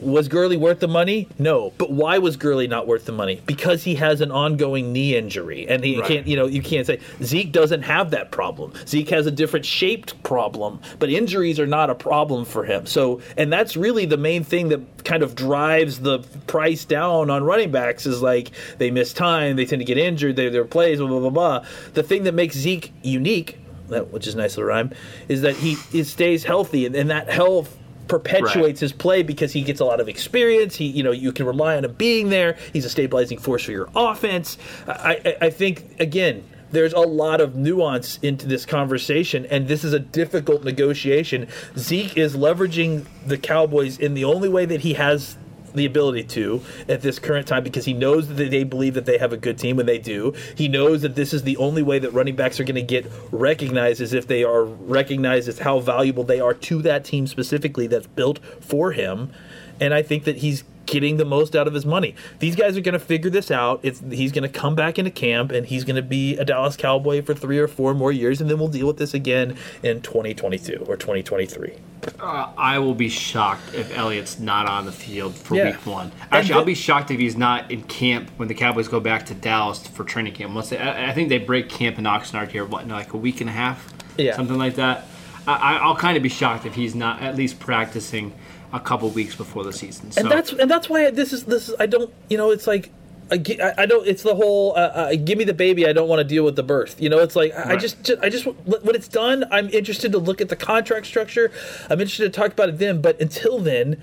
was 0.00 0.28
Gurley 0.28 0.56
worth 0.56 0.80
the 0.80 0.88
money? 0.88 1.28
No. 1.38 1.72
But 1.76 1.92
why 1.92 2.18
was 2.18 2.36
Gurley 2.36 2.66
not 2.66 2.86
worth 2.86 3.04
the 3.04 3.12
money? 3.12 3.42
Because 3.46 3.82
he 3.84 3.94
has 3.96 4.20
an 4.20 4.30
ongoing 4.30 4.92
knee 4.92 5.14
injury, 5.16 5.66
and 5.68 5.84
he 5.84 5.98
Right. 5.98 6.08
can't. 6.08 6.26
You 6.26 6.36
know, 6.36 6.46
you 6.46 6.62
can't 6.62 6.86
say 6.86 6.98
Zeke 7.22 7.52
doesn't 7.52 7.82
have 7.82 8.10
that 8.12 8.30
problem. 8.30 8.72
Zeke 8.86 9.10
has 9.10 9.26
a 9.26 9.30
different 9.30 9.66
shaped 9.66 10.20
problem, 10.22 10.80
but 10.98 11.10
injuries 11.10 11.60
are 11.60 11.66
not 11.66 11.90
a 11.90 11.94
problem 11.94 12.44
for 12.44 12.64
him. 12.64 12.86
So, 12.86 13.20
and 13.36 13.52
that's 13.52 13.76
really 13.76 14.06
the 14.06 14.16
main 14.16 14.44
thing 14.44 14.68
that 14.70 15.04
kind 15.04 15.22
of 15.22 15.34
drives 15.34 16.00
the 16.00 16.20
price 16.46 16.84
down 16.84 17.28
on 17.30 17.44
running 17.44 17.70
backs 17.70 18.06
is 18.06 18.22
like 18.22 18.52
they 18.78 18.90
miss 18.90 19.12
time, 19.12 19.56
they 19.56 19.66
tend 19.66 19.80
to 19.80 19.84
get 19.84 19.98
injured, 19.98 20.36
they 20.36 20.48
their 20.48 20.64
plays, 20.64 20.98
blah 20.98 21.08
blah 21.08 21.20
blah 21.20 21.30
blah. 21.30 21.64
The 21.94 22.02
thing 22.02 22.24
that 22.24 22.34
makes 22.34 22.56
Zeke 22.56 22.92
unique. 23.02 23.58
That, 23.90 24.10
which 24.10 24.26
is 24.26 24.34
a 24.34 24.38
nice 24.38 24.56
little 24.56 24.68
rhyme, 24.68 24.92
is 25.28 25.42
that 25.42 25.56
he, 25.56 25.74
he 25.92 26.04
stays 26.04 26.44
healthy, 26.44 26.86
and, 26.86 26.94
and 26.94 27.10
that 27.10 27.28
health 27.28 27.76
perpetuates 28.08 28.80
his 28.80 28.92
play 28.92 29.22
because 29.22 29.52
he 29.52 29.62
gets 29.62 29.80
a 29.80 29.84
lot 29.84 30.00
of 30.00 30.08
experience. 30.08 30.74
He, 30.76 30.86
you 30.86 31.02
know, 31.02 31.12
you 31.12 31.32
can 31.32 31.46
rely 31.46 31.76
on 31.76 31.84
him 31.84 31.92
being 31.94 32.28
there. 32.28 32.56
He's 32.72 32.84
a 32.84 32.90
stabilizing 32.90 33.38
force 33.38 33.64
for 33.64 33.70
your 33.70 33.88
offense. 33.94 34.58
I, 34.88 35.20
I, 35.24 35.46
I 35.46 35.50
think 35.50 36.00
again, 36.00 36.44
there's 36.72 36.92
a 36.92 37.00
lot 37.00 37.40
of 37.40 37.56
nuance 37.56 38.18
into 38.22 38.46
this 38.46 38.66
conversation, 38.66 39.46
and 39.46 39.68
this 39.68 39.84
is 39.84 39.92
a 39.92 39.98
difficult 39.98 40.64
negotiation. 40.64 41.48
Zeke 41.76 42.16
is 42.16 42.36
leveraging 42.36 43.06
the 43.26 43.38
Cowboys 43.38 43.98
in 43.98 44.14
the 44.14 44.24
only 44.24 44.48
way 44.48 44.66
that 44.66 44.80
he 44.80 44.94
has 44.94 45.36
the 45.74 45.86
ability 45.86 46.24
to 46.24 46.62
at 46.88 47.02
this 47.02 47.18
current 47.18 47.46
time 47.46 47.64
because 47.64 47.84
he 47.84 47.92
knows 47.92 48.28
that 48.28 48.34
they 48.34 48.64
believe 48.64 48.94
that 48.94 49.06
they 49.06 49.18
have 49.18 49.32
a 49.32 49.36
good 49.36 49.58
team 49.58 49.76
when 49.76 49.86
they 49.86 49.98
do. 49.98 50.34
He 50.54 50.68
knows 50.68 51.02
that 51.02 51.14
this 51.14 51.32
is 51.32 51.42
the 51.42 51.56
only 51.56 51.82
way 51.82 51.98
that 51.98 52.12
running 52.12 52.36
backs 52.36 52.60
are 52.60 52.64
going 52.64 52.74
to 52.74 52.82
get 52.82 53.10
recognized 53.30 54.00
as 54.00 54.12
if 54.12 54.26
they 54.26 54.44
are 54.44 54.64
recognized 54.64 55.48
as 55.48 55.60
how 55.60 55.80
valuable 55.80 56.24
they 56.24 56.40
are 56.40 56.54
to 56.54 56.82
that 56.82 57.04
team 57.04 57.26
specifically 57.26 57.86
that's 57.86 58.06
built 58.06 58.38
for 58.60 58.92
him. 58.92 59.32
And 59.80 59.94
I 59.94 60.02
think 60.02 60.24
that 60.24 60.38
he's 60.38 60.64
getting 60.86 61.18
the 61.18 61.24
most 61.24 61.54
out 61.54 61.68
of 61.68 61.74
his 61.74 61.86
money. 61.86 62.14
These 62.40 62.56
guys 62.56 62.76
are 62.76 62.80
going 62.80 62.94
to 62.94 62.98
figure 62.98 63.30
this 63.30 63.50
out. 63.50 63.80
It's 63.82 64.00
he's 64.10 64.32
going 64.32 64.42
to 64.42 64.48
come 64.48 64.74
back 64.74 64.98
into 64.98 65.10
camp 65.10 65.52
and 65.52 65.64
he's 65.66 65.84
going 65.84 65.96
to 65.96 66.02
be 66.02 66.36
a 66.38 66.44
Dallas 66.44 66.76
Cowboy 66.76 67.22
for 67.22 67.34
3 67.34 67.58
or 67.58 67.68
4 67.68 67.94
more 67.94 68.10
years 68.10 68.40
and 68.40 68.50
then 68.50 68.58
we'll 68.58 68.68
deal 68.68 68.86
with 68.88 68.96
this 68.96 69.14
again 69.14 69.56
in 69.82 70.00
2022 70.02 70.84
or 70.88 70.96
2023. 70.96 71.74
Uh, 72.18 72.48
I 72.56 72.78
will 72.78 72.94
be 72.94 73.08
shocked 73.08 73.74
if 73.74 73.96
Elliott's 73.96 74.40
not 74.40 74.66
on 74.66 74.86
the 74.86 74.92
field 74.92 75.34
for 75.34 75.54
Yeah. 75.54 75.66
week 75.66 75.86
one. 75.86 76.10
Actually, 76.32 76.54
I'll 76.54 76.64
be 76.64 76.74
shocked 76.74 77.10
if 77.10 77.20
he's 77.20 77.36
not 77.36 77.70
in 77.70 77.82
camp 77.82 78.30
when 78.38 78.48
the 78.48 78.54
Cowboys 78.54 78.88
go 78.88 79.00
back 79.00 79.26
to 79.26 79.34
Dallas 79.34 79.86
for 79.86 80.02
training 80.04 80.32
camp. 80.32 80.54
Once 80.54 80.70
they, 80.70 80.78
I 80.78 81.10
I 81.10 81.12
think 81.12 81.28
they 81.28 81.38
break 81.38 81.68
camp 81.68 81.98
in 81.98 82.04
Oxnard 82.04 82.48
here, 82.48 82.64
what, 82.64 82.82
in 82.84 82.88
like 82.88 83.12
a 83.12 83.18
week 83.18 83.40
and 83.42 83.50
a 83.50 83.52
half? 83.52 83.92
Yeah. 84.16 84.34
Something 84.34 84.56
like 84.58 84.76
that. 84.76 85.04
I- 85.46 85.78
I'll 85.82 85.96
kind 85.96 86.16
of 86.16 86.22
be 86.22 86.28
shocked 86.28 86.64
if 86.66 86.74
he's 86.74 86.94
not 86.94 87.20
at 87.22 87.34
least 87.36 87.58
practicing 87.60 88.32
a 88.72 88.80
couple 88.80 89.08
weeks 89.10 89.34
before 89.34 89.64
the 89.64 89.72
season. 89.72 90.12
So, 90.12 90.20
and 90.20 90.30
that's 90.30 90.52
and 90.52 90.70
that's 90.70 90.88
why 90.88 91.10
this 91.10 91.32
is 91.32 91.44
this 91.44 91.68
is 91.68 91.74
I 91.80 91.86
don't 91.86 92.12
you 92.28 92.38
know 92.38 92.50
it's 92.50 92.66
like 92.66 92.90
I, 93.32 93.74
I 93.78 93.86
don't 93.86 94.06
it's 94.06 94.22
the 94.22 94.34
whole 94.34 94.72
uh, 94.72 94.80
uh, 94.80 95.14
give 95.14 95.38
me 95.38 95.44
the 95.44 95.54
baby 95.54 95.86
I 95.86 95.92
don't 95.92 96.08
want 96.08 96.20
to 96.20 96.24
deal 96.24 96.44
with 96.44 96.56
the 96.56 96.62
birth 96.62 97.00
you 97.00 97.08
know 97.08 97.18
it's 97.18 97.36
like 97.36 97.54
I, 97.54 97.74
I 97.74 97.76
just, 97.76 98.02
just 98.02 98.22
I 98.22 98.28
just 98.28 98.44
when 98.44 98.94
it's 98.94 99.08
done 99.08 99.44
I'm 99.50 99.68
interested 99.70 100.12
to 100.12 100.18
look 100.18 100.40
at 100.40 100.48
the 100.48 100.56
contract 100.56 101.06
structure 101.06 101.52
I'm 101.88 102.00
interested 102.00 102.32
to 102.32 102.40
talk 102.40 102.52
about 102.52 102.68
it 102.70 102.78
then 102.78 103.00
but 103.00 103.20
until 103.20 103.58
then 103.60 104.00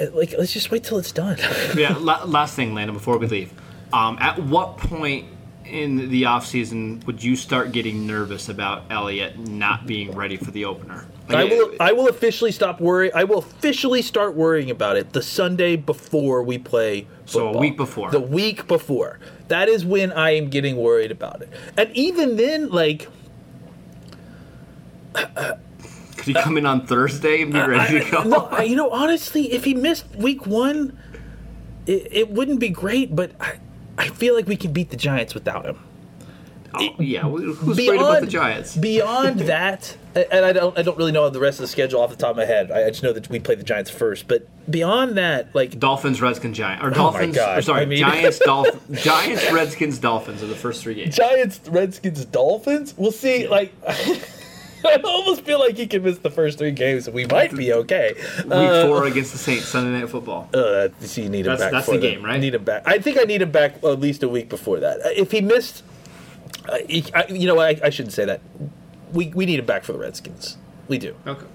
uh, 0.00 0.06
like 0.12 0.34
let's 0.36 0.52
just 0.52 0.70
wait 0.70 0.84
till 0.84 0.98
it's 0.98 1.12
done 1.12 1.38
yeah, 1.76 1.96
la- 1.98 2.24
last 2.24 2.54
thing, 2.54 2.74
Landon, 2.74 2.94
before 2.94 3.18
we 3.18 3.26
leave. 3.26 3.52
Um, 3.92 4.18
at 4.20 4.38
what 4.38 4.76
point 4.76 5.26
in 5.68 6.08
the 6.10 6.22
offseason 6.22 7.04
would 7.06 7.22
you 7.22 7.36
start 7.36 7.72
getting 7.72 8.06
nervous 8.06 8.48
about 8.48 8.84
Elliott 8.90 9.38
not 9.38 9.86
being 9.86 10.12
ready 10.12 10.36
for 10.36 10.50
the 10.50 10.64
opener? 10.64 11.06
I 11.28 11.44
will 11.44 11.74
I 11.78 11.92
will 11.92 12.08
officially 12.08 12.52
stop 12.52 12.80
worrying 12.80 13.12
I 13.14 13.24
will 13.24 13.38
officially 13.38 14.00
start 14.02 14.34
worrying 14.34 14.70
about 14.70 14.96
it 14.96 15.12
the 15.12 15.22
Sunday 15.22 15.76
before 15.76 16.42
we 16.42 16.56
play 16.58 17.06
So 17.26 17.48
a 17.54 17.58
week 17.58 17.76
before. 17.76 18.10
the 18.10 18.20
week 18.20 18.66
before 18.66 19.18
that 19.48 19.68
is 19.68 19.84
when 19.84 20.10
I 20.12 20.30
am 20.30 20.48
getting 20.48 20.76
worried 20.76 21.10
about 21.10 21.42
it 21.42 21.50
and 21.76 21.90
even 21.94 22.36
then 22.36 22.70
like 22.70 23.08
Could 25.14 26.24
he 26.24 26.34
come 26.34 26.56
in 26.56 26.66
on 26.66 26.86
Thursday 26.86 27.42
and 27.42 27.52
be 27.52 27.60
ready 27.60 28.00
to 28.04 28.10
go? 28.10 28.22
No, 28.22 28.58
you 28.60 28.76
know, 28.76 28.90
honestly, 28.90 29.52
if 29.52 29.64
he 29.64 29.74
missed 29.74 30.06
week 30.16 30.46
one, 30.46 30.98
it, 31.86 32.08
it 32.10 32.30
wouldn't 32.30 32.60
be 32.60 32.68
great. 32.68 33.14
But 33.16 33.32
I, 33.40 33.58
I 33.98 34.08
feel 34.08 34.34
like 34.34 34.46
we 34.46 34.56
can 34.56 34.72
beat 34.72 34.90
the 34.90 34.96
Giants 34.96 35.34
without 35.34 35.66
him. 35.66 35.78
Oh, 36.74 36.94
yeah, 36.98 37.22
who's 37.22 37.58
afraid 37.80 37.94
about 37.98 38.20
the 38.20 38.26
Giants? 38.26 38.76
Beyond 38.76 39.40
that, 39.40 39.96
and 40.14 40.44
I 40.44 40.52
don't, 40.52 40.78
I 40.78 40.82
don't 40.82 40.98
really 40.98 41.12
know 41.12 41.28
the 41.30 41.40
rest 41.40 41.58
of 41.58 41.62
the 41.62 41.66
schedule 41.68 42.00
off 42.02 42.10
the 42.10 42.16
top 42.16 42.32
of 42.32 42.36
my 42.36 42.44
head. 42.44 42.70
I, 42.70 42.88
just 42.90 43.02
know 43.02 43.12
that 43.14 43.28
we 43.30 43.38
play 43.40 43.54
the 43.54 43.62
Giants 43.62 43.90
first. 43.90 44.28
But 44.28 44.46
beyond 44.70 45.16
that, 45.16 45.54
like 45.54 45.78
Dolphins, 45.80 46.20
Redskins, 46.20 46.56
Giants, 46.58 46.84
or 46.84 46.88
Oh 46.88 46.94
Dolphins. 46.94 47.34
God, 47.34 47.58
Or 47.58 47.62
sorry, 47.62 47.82
I 47.82 47.86
mean- 47.86 48.00
Giants, 48.00 48.38
Dolphins, 48.44 49.02
Giants, 49.02 49.50
Redskins, 49.50 49.98
Dolphins 49.98 50.42
are 50.42 50.46
the 50.46 50.54
first 50.54 50.82
three 50.82 50.94
games. 50.94 51.16
Giants, 51.16 51.60
Redskins, 51.68 52.24
Dolphins. 52.26 52.94
We'll 52.96 53.12
see. 53.12 53.48
Like. 53.48 53.72
I 54.84 55.00
almost 55.04 55.42
feel 55.42 55.58
like 55.58 55.76
he 55.76 55.86
can 55.86 56.02
miss 56.02 56.18
the 56.18 56.30
first 56.30 56.58
three 56.58 56.70
games, 56.72 57.06
and 57.06 57.14
we 57.14 57.26
might 57.26 57.54
be 57.54 57.72
okay. 57.72 58.14
Week 58.38 58.46
four 58.46 59.04
against 59.06 59.32
the 59.32 59.38
Saints, 59.38 59.66
Sunday 59.66 59.98
Night 60.00 60.08
Football. 60.10 60.48
Uh, 60.54 60.88
see, 61.00 61.22
you 61.22 61.28
need 61.28 61.40
him 61.46 61.52
That's- 61.56 61.60
back. 61.60 61.72
that's 61.72 61.86
for 61.86 61.92
the 61.92 61.98
game, 62.00 62.24
right? 62.24 62.40
Need 62.40 62.54
him 62.54 62.64
back. 62.64 62.82
I 62.86 62.98
think 62.98 63.18
I 63.18 63.24
need 63.24 63.42
him 63.42 63.50
back 63.50 63.76
at 63.84 64.00
least 64.00 64.22
a 64.22 64.28
week 64.28 64.48
before 64.48 64.80
that. 64.80 65.00
Uh, 65.00 65.08
If 65.16 65.30
he 65.32 65.40
missed, 65.40 65.82
uh, 66.68 66.78
he, 66.88 67.04
I, 67.14 67.26
you 67.28 67.46
know, 67.46 67.58
I, 67.58 67.78
I 67.82 67.90
shouldn't 67.90 68.12
say 68.14 68.24
that. 68.24 68.40
We 69.12 69.28
we 69.28 69.46
need 69.46 69.58
him 69.58 69.66
back 69.66 69.84
for 69.84 69.92
the 69.92 69.98
Redskins. 69.98 70.56
We 70.86 70.98
do. 70.98 71.14
Okay. 71.26 71.46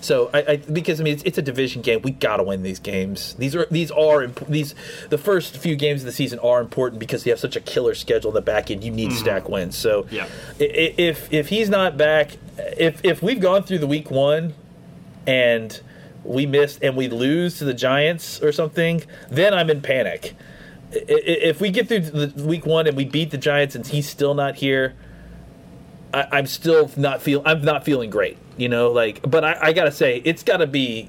So 0.00 0.30
I, 0.32 0.38
I 0.52 0.56
because 0.56 1.00
I 1.00 1.04
mean 1.04 1.14
it's, 1.14 1.22
it's 1.24 1.38
a 1.38 1.42
division 1.42 1.82
game. 1.82 2.00
We 2.02 2.12
got 2.12 2.36
to 2.38 2.42
win 2.44 2.62
these 2.62 2.78
games. 2.78 3.34
These 3.34 3.54
are 3.56 3.66
these 3.70 3.90
are 3.90 4.22
imp- 4.22 4.46
these 4.46 4.74
the 5.10 5.18
first 5.18 5.58
few 5.58 5.74
games 5.76 6.02
of 6.02 6.06
the 6.06 6.12
season 6.12 6.38
are 6.38 6.60
important 6.60 7.00
because 7.00 7.26
you 7.26 7.32
have 7.32 7.40
such 7.40 7.56
a 7.56 7.60
killer 7.60 7.94
schedule 7.94 8.30
in 8.30 8.34
the 8.34 8.40
back 8.40 8.70
end. 8.70 8.82
You 8.84 8.92
need 8.92 9.10
to 9.10 9.16
stack 9.16 9.48
wins. 9.48 9.76
So 9.76 10.04
Mm-hmm. 10.04 10.14
Yeah. 10.14 10.26
i- 10.60 10.64
i- 10.64 10.94
if 10.98 11.30
if 11.32 11.48
he's 11.48 11.68
not 11.68 11.96
back, 11.98 12.30
if 12.58 13.04
if 13.04 13.22
we've 13.22 13.40
gone 13.40 13.62
through 13.62 13.78
the 13.78 13.86
week 13.86 14.10
one 14.10 14.54
and 15.26 15.80
we 16.24 16.46
missed 16.46 16.82
and 16.82 16.96
we 16.96 17.08
lose 17.08 17.58
to 17.58 17.64
the 17.64 17.74
Giants 17.74 18.40
or 18.42 18.52
something, 18.52 19.02
then 19.30 19.54
I'm 19.54 19.70
in 19.70 19.80
panic. 19.80 20.34
If 20.92 21.60
we 21.60 21.70
get 21.70 21.88
through 21.88 22.00
the 22.00 22.44
week 22.44 22.66
one 22.66 22.86
and 22.86 22.96
we 22.96 23.04
beat 23.04 23.30
the 23.30 23.38
Giants 23.38 23.74
and 23.74 23.86
he's 23.86 24.08
still 24.08 24.34
not 24.34 24.56
here, 24.56 24.94
I, 26.12 26.26
I'm 26.32 26.46
still 26.46 26.90
not 26.96 27.22
feel 27.22 27.42
I'm 27.46 27.62
not 27.62 27.84
feeling 27.84 28.10
great. 28.10 28.36
You 28.58 28.68
know, 28.68 28.92
like, 28.92 29.20
but 29.28 29.44
I, 29.44 29.58
I 29.60 29.72
gotta 29.72 29.90
say, 29.92 30.20
it's 30.24 30.42
got 30.42 30.58
to 30.58 30.66
be 30.66 31.08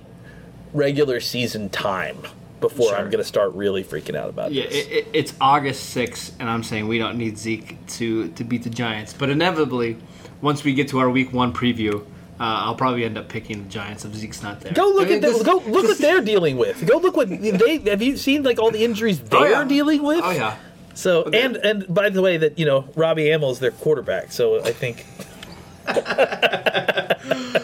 regular 0.73 1.19
season 1.19 1.69
time 1.69 2.17
before 2.62 2.88
Sure. 2.89 2.97
I'm 2.97 3.10
gonna 3.10 3.23
start 3.25 3.53
really 3.53 3.84
freaking 3.84 4.15
out 4.15 4.29
about 4.29 4.53
Yeah, 4.53 4.63
this. 4.67 4.88
it, 4.88 4.91
it, 4.91 5.08
it's 5.12 5.34
August 5.41 5.95
6th, 5.95 6.32
and 6.39 6.49
I'm 6.49 6.63
saying 6.63 6.88
we 6.88 6.97
don't 6.97 7.17
need 7.17 7.38
Zeke 7.38 7.86
to, 7.88 8.29
to 8.29 8.43
beat 8.45 8.63
the 8.63 8.69
Giants. 8.69 9.13
But 9.13 9.29
inevitably, 9.29 9.97
once 10.43 10.63
we 10.63 10.73
get 10.75 10.89
to 10.89 10.99
our 10.99 11.10
week 11.10 11.34
one 11.34 11.51
preview, 11.53 12.01
uh, 12.39 12.65
I'll 12.65 12.75
probably 12.75 13.03
end 13.06 13.17
up 13.17 13.29
picking 13.29 13.63
the 13.63 13.69
Giants 13.69 14.06
if 14.06 14.13
Zeke's 14.13 14.43
not 14.43 14.60
there. 14.62 14.73
Go 14.73 14.89
look 14.89 15.06
I 15.08 15.10
mean, 15.12 15.15
at 15.15 15.21
them. 15.21 15.34
this- 15.34 15.43
Go 15.43 15.53
look 15.58 15.63
this- 15.65 15.73
what 15.91 15.97
they're 15.99 16.21
dealing 16.21 16.58
with. 16.58 16.86
Go 16.86 16.97
look 16.97 17.15
what 17.15 17.29
they 17.41 17.77
have. 17.89 18.01
You 18.01 18.17
seen 18.17 18.43
like 18.43 18.60
all 18.60 18.69
the 18.71 18.84
injuries 18.84 19.19
they're 19.19 19.39
Oh, 19.39 19.45
yeah. 19.45 19.63
dealing 19.65 20.03
with? 20.03 20.21
Oh, 20.23 20.32
yeah. 20.32 20.58
So 20.95 21.23
Okay. 21.23 21.41
and 21.41 21.56
and 21.58 21.91
by 21.91 22.10
the 22.10 22.21
way, 22.21 22.38
that 22.38 22.60
you 22.60 22.65
know 22.65 22.86
Robbie 22.95 23.25
Amell 23.25 23.51
is 23.51 23.58
their 23.60 23.71
quarterback. 23.71 24.32
So 24.32 24.62
I 24.63 24.71
think 24.73 25.06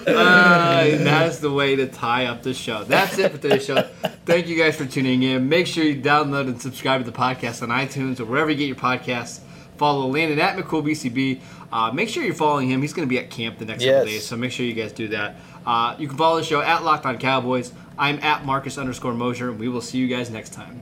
Uh, 0.08 0.84
that's 1.04 1.39
the 1.39 1.52
way 1.52 1.76
to 1.76 1.86
tie 1.88 2.26
up 2.26 2.42
the 2.44 2.54
show. 2.54 2.84
That's 2.84 3.18
it 3.18 3.32
for 3.32 3.38
today's 3.38 3.65
show. 3.65 3.82
Thank 4.26 4.48
you 4.48 4.58
guys 4.58 4.76
for 4.76 4.86
tuning 4.86 5.22
in. 5.24 5.48
Make 5.50 5.68
sure 5.68 5.84
you 5.84 6.02
download 6.02 6.48
and 6.48 6.60
subscribe 6.62 7.04
to 7.04 7.10
the 7.12 7.15
podcast 7.18 7.62
on 7.62 7.70
iTunes 7.70 8.20
or 8.20 8.26
wherever 8.26 8.50
you 8.50 8.58
get 8.58 8.65
your 8.68 8.76
podcasts. 8.76 9.39
Follow 9.78 10.08
Landon 10.08 10.39
at 10.39 10.58
McCoolBCB. 10.58 11.39
Uh, 11.72 11.92
make 11.92 12.10
sure 12.10 12.24
you're 12.24 12.34
following 12.34 12.70
him. 12.70 12.82
He's 12.82 12.94
going 12.94 13.08
to 13.08 13.10
be 13.10 13.20
at 13.20 13.30
camp 13.30 13.58
the 13.60 13.66
next 13.66 13.84
Yes. 13.84 13.94
couple 14.00 14.06
days, 14.08 14.26
so 14.26 14.38
make 14.38 14.52
sure 14.52 14.66
you 14.66 14.74
guys 14.74 14.92
do 14.92 15.08
that. 15.10 15.36
Uh, 15.66 15.96
you 16.00 16.08
can 16.08 16.18
follow 16.18 16.38
the 16.38 16.44
show 16.44 16.62
at 16.62 16.84
Locked 16.84 17.06
On 17.06 17.18
Cowboys. 17.18 17.74
I'm 17.98 18.20
at 18.20 18.46
Marcus 18.46 18.78
underscore 18.78 19.14
Mosher, 19.14 19.50
and 19.50 19.60
we 19.60 19.70
will 19.70 19.82
see 19.82 19.98
you 19.98 20.08
guys 20.08 20.30
next 20.30 20.54
time. 20.54 20.82